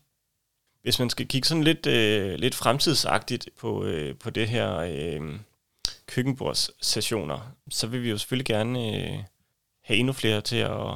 Hvis 0.82 0.98
man 0.98 1.10
skal 1.10 1.28
kigge 1.28 1.48
sådan 1.48 1.64
lidt, 1.64 1.86
øh, 1.86 2.34
lidt 2.34 2.54
fremtidsagtigt 2.54 3.48
på, 3.58 3.84
øh, 3.84 4.18
på 4.18 4.30
det 4.30 4.48
her 4.48 4.76
øh, 4.76 5.40
køkkenbordssessioner, 6.06 7.50
så 7.70 7.86
vil 7.86 8.02
vi 8.02 8.10
jo 8.10 8.18
selvfølgelig 8.18 8.46
gerne 8.46 8.96
øh, 8.96 9.24
have 9.80 9.98
endnu 9.98 10.12
flere 10.12 10.40
til 10.40 10.56
at, 10.56 10.94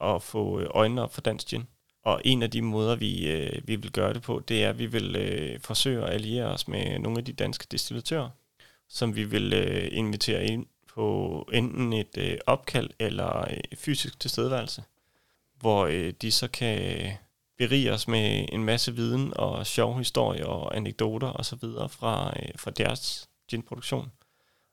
at 0.00 0.22
få 0.22 0.62
øjnene 0.62 1.02
op 1.02 1.14
for 1.14 1.20
dansk 1.20 1.46
gin. 1.46 1.66
Og 2.02 2.20
en 2.24 2.42
af 2.42 2.50
de 2.50 2.62
måder, 2.62 2.96
vi, 2.96 3.30
øh, 3.30 3.68
vi 3.68 3.76
vil 3.76 3.92
gøre 3.92 4.14
det 4.14 4.22
på, 4.22 4.42
det 4.48 4.64
er, 4.64 4.68
at 4.68 4.78
vi 4.78 4.86
vil 4.86 5.16
øh, 5.16 5.60
forsøge 5.60 6.04
at 6.04 6.14
alliere 6.14 6.46
os 6.46 6.68
med 6.68 6.98
nogle 6.98 7.18
af 7.18 7.24
de 7.24 7.32
danske 7.32 7.66
distillatører, 7.70 8.30
som 8.88 9.16
vi 9.16 9.24
vil 9.24 9.52
øh, 9.52 9.88
invitere 9.92 10.46
ind 10.46 10.66
på 10.86 11.48
enten 11.52 11.92
et 11.92 12.18
øh, 12.18 12.38
opkald 12.46 12.90
eller 12.98 13.50
øh, 13.50 13.76
fysisk 13.76 14.20
tilstedeværelse, 14.20 14.82
hvor 15.60 15.86
øh, 15.86 16.12
de 16.22 16.30
så 16.30 16.48
kan 16.48 17.12
berige 17.58 17.92
os 17.92 18.08
med 18.08 18.48
en 18.52 18.64
masse 18.64 18.94
viden 18.94 19.32
og 19.36 19.66
sjove 19.66 19.98
historier 19.98 20.46
og 20.46 20.76
anekdoter 20.76 21.28
og 21.28 21.44
så 21.44 21.56
videre 21.56 21.88
fra, 21.88 22.32
øh, 22.42 22.48
fra 22.56 22.70
deres 22.70 23.28
ginproduktion. 23.48 24.12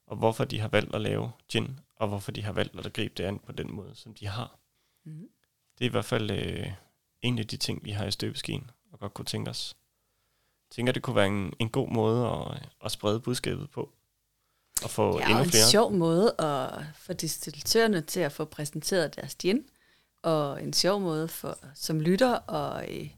og 0.08 0.18
hvorfor 0.18 0.46
de 0.46 0.60
har 0.60 0.68
valgt 0.68 0.96
at 0.96 1.02
lave 1.02 1.32
gin, 1.52 1.80
og 1.96 2.08
hvorfor 2.08 2.32
de 2.32 2.44
har 2.44 2.52
valgt 2.52 2.86
at 2.86 2.94
gribe 2.94 3.14
det 3.18 3.24
an 3.24 3.40
på 3.40 3.52
den 3.52 3.72
måde, 3.72 3.92
som 3.96 4.14
de 4.14 4.28
har. 4.28 4.60
Mm. 5.06 5.30
Det 5.78 5.86
er 5.86 5.90
i 5.90 5.92
hvert 5.92 6.06
fald 6.06 6.32
øh, 6.32 6.72
en 7.26 7.40
af 7.40 7.48
de 7.48 7.58
ting, 7.58 7.86
vi 7.86 7.92
har 7.92 8.06
i 8.06 8.12
støbeskeen, 8.12 8.70
og 8.92 9.00
godt 9.00 9.14
kunne 9.14 9.26
tænke 9.26 9.50
os. 9.50 9.76
Jeg 10.70 10.76
tænker, 10.76 10.94
det 10.94 11.02
kunne 11.04 11.16
være 11.16 11.28
en, 11.28 11.54
en 11.60 11.70
god 11.70 11.90
måde 11.90 12.28
at, 12.28 12.70
at 12.86 12.92
sprede 12.92 13.20
budskabet 13.20 13.70
på. 13.70 13.90
Og 14.84 14.90
få 14.90 15.20
Ja, 15.20 15.26
endnu 15.26 15.38
og 15.40 15.44
en 15.44 15.50
flere. 15.50 15.70
sjov 15.72 15.92
måde 15.94 16.36
at 16.40 16.84
få 16.96 17.14
distillatørerne 17.14 18.02
til 18.02 18.20
at 18.20 18.32
få 18.32 18.46
præsenteret 18.46 19.16
deres 19.16 19.36
gin, 19.36 19.66
og 20.24 20.64
en 20.64 20.74
sjov 20.74 21.02
måde 21.02 21.28
for 21.28 21.58
som 21.76 22.00
lytter 22.00 22.52
at 22.54 22.90
øh, 22.90 23.10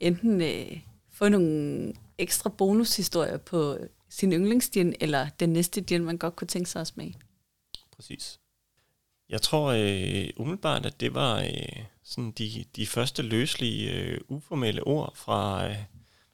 enten 0.00 0.40
øh, 0.40 0.80
få 1.10 1.28
nogle 1.28 1.92
ekstra 2.18 2.50
bonushistorier 2.50 3.36
på 3.36 3.78
sin 4.08 4.32
yndlingsgin, 4.32 4.94
eller 5.00 5.28
den 5.40 5.48
næste 5.52 5.80
gin, 5.80 6.04
man 6.04 6.18
godt 6.18 6.36
kunne 6.36 6.48
tænke 6.48 6.70
sig 6.70 6.80
at 6.80 6.86
smage. 6.86 7.14
Præcis. 7.96 8.40
Jeg 9.28 9.42
tror 9.42 9.66
øh, 9.68 10.28
umiddelbart, 10.36 10.86
at 10.86 11.00
det 11.00 11.14
var 11.14 11.40
øh, 11.40 11.84
sådan 12.08 12.30
de, 12.30 12.64
de 12.76 12.86
første 12.86 13.22
løselige, 13.22 13.92
øh, 13.92 14.20
uformelle 14.28 14.82
ord 14.86 15.16
fra 15.16 15.68
øh, 15.68 15.76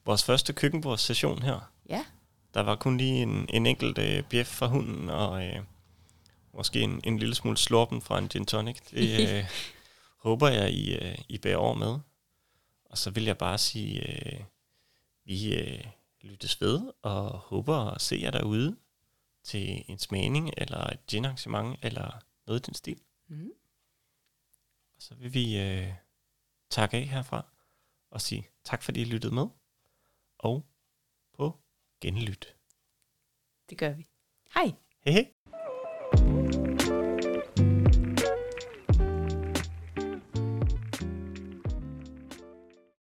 vores 0.04 0.24
første 0.24 0.52
køkkenbordssession 0.52 1.42
her. 1.42 1.72
Ja, 1.88 2.04
Der 2.54 2.60
var 2.60 2.76
kun 2.76 2.96
lige 2.96 3.22
en, 3.22 3.46
en 3.48 3.66
enkelt 3.66 3.98
øh, 3.98 4.22
bjef 4.22 4.46
fra 4.46 4.66
hunden, 4.66 5.10
og 5.10 5.46
øh, 5.46 5.58
måske 6.54 6.80
en, 6.80 7.00
en 7.04 7.18
lille 7.18 7.34
smule 7.34 7.56
slurpen 7.56 8.00
fra 8.00 8.18
en 8.18 8.28
gin 8.28 8.46
tonic. 8.46 8.80
Det 8.90 9.20
øh, 9.38 9.44
håber 10.16 10.48
jeg, 10.48 10.70
I, 10.72 10.94
øh, 10.94 11.18
I 11.28 11.38
bærer 11.38 11.56
over 11.56 11.74
med. 11.74 11.98
Og 12.84 12.98
så 12.98 13.10
vil 13.10 13.24
jeg 13.24 13.38
bare 13.38 13.58
sige, 13.58 14.08
øh, 14.08 14.40
vi 15.24 15.54
øh, 15.54 15.84
lyttes 16.20 16.60
ved, 16.60 16.80
og 17.02 17.38
håber 17.38 17.76
at 17.76 18.00
se 18.00 18.18
jer 18.22 18.30
derude 18.30 18.76
til 19.44 19.84
en 19.88 19.98
smagning, 19.98 20.50
eller 20.56 20.84
et 20.84 21.06
gin-arrangement, 21.06 21.78
eller 21.82 22.18
noget 22.46 22.60
i 22.60 22.66
den 22.66 22.74
stil. 22.74 22.96
Mhm. 23.28 23.50
Så 25.02 25.14
vil 25.14 25.34
vi 25.34 25.60
øh, 25.60 25.92
takke 26.70 26.96
af 26.96 27.06
herfra, 27.06 27.46
og 28.10 28.20
sige 28.20 28.48
tak, 28.64 28.82
fordi 28.82 29.00
I 29.00 29.04
lyttede 29.04 29.34
med, 29.34 29.46
og 30.38 30.66
på 31.32 31.60
genlyt. 32.00 32.56
det 33.70 33.78
gør 33.78 33.92
vi. 33.92 34.08
Hej! 34.54 34.72
Hej 35.04 35.12
hej! 35.12 35.31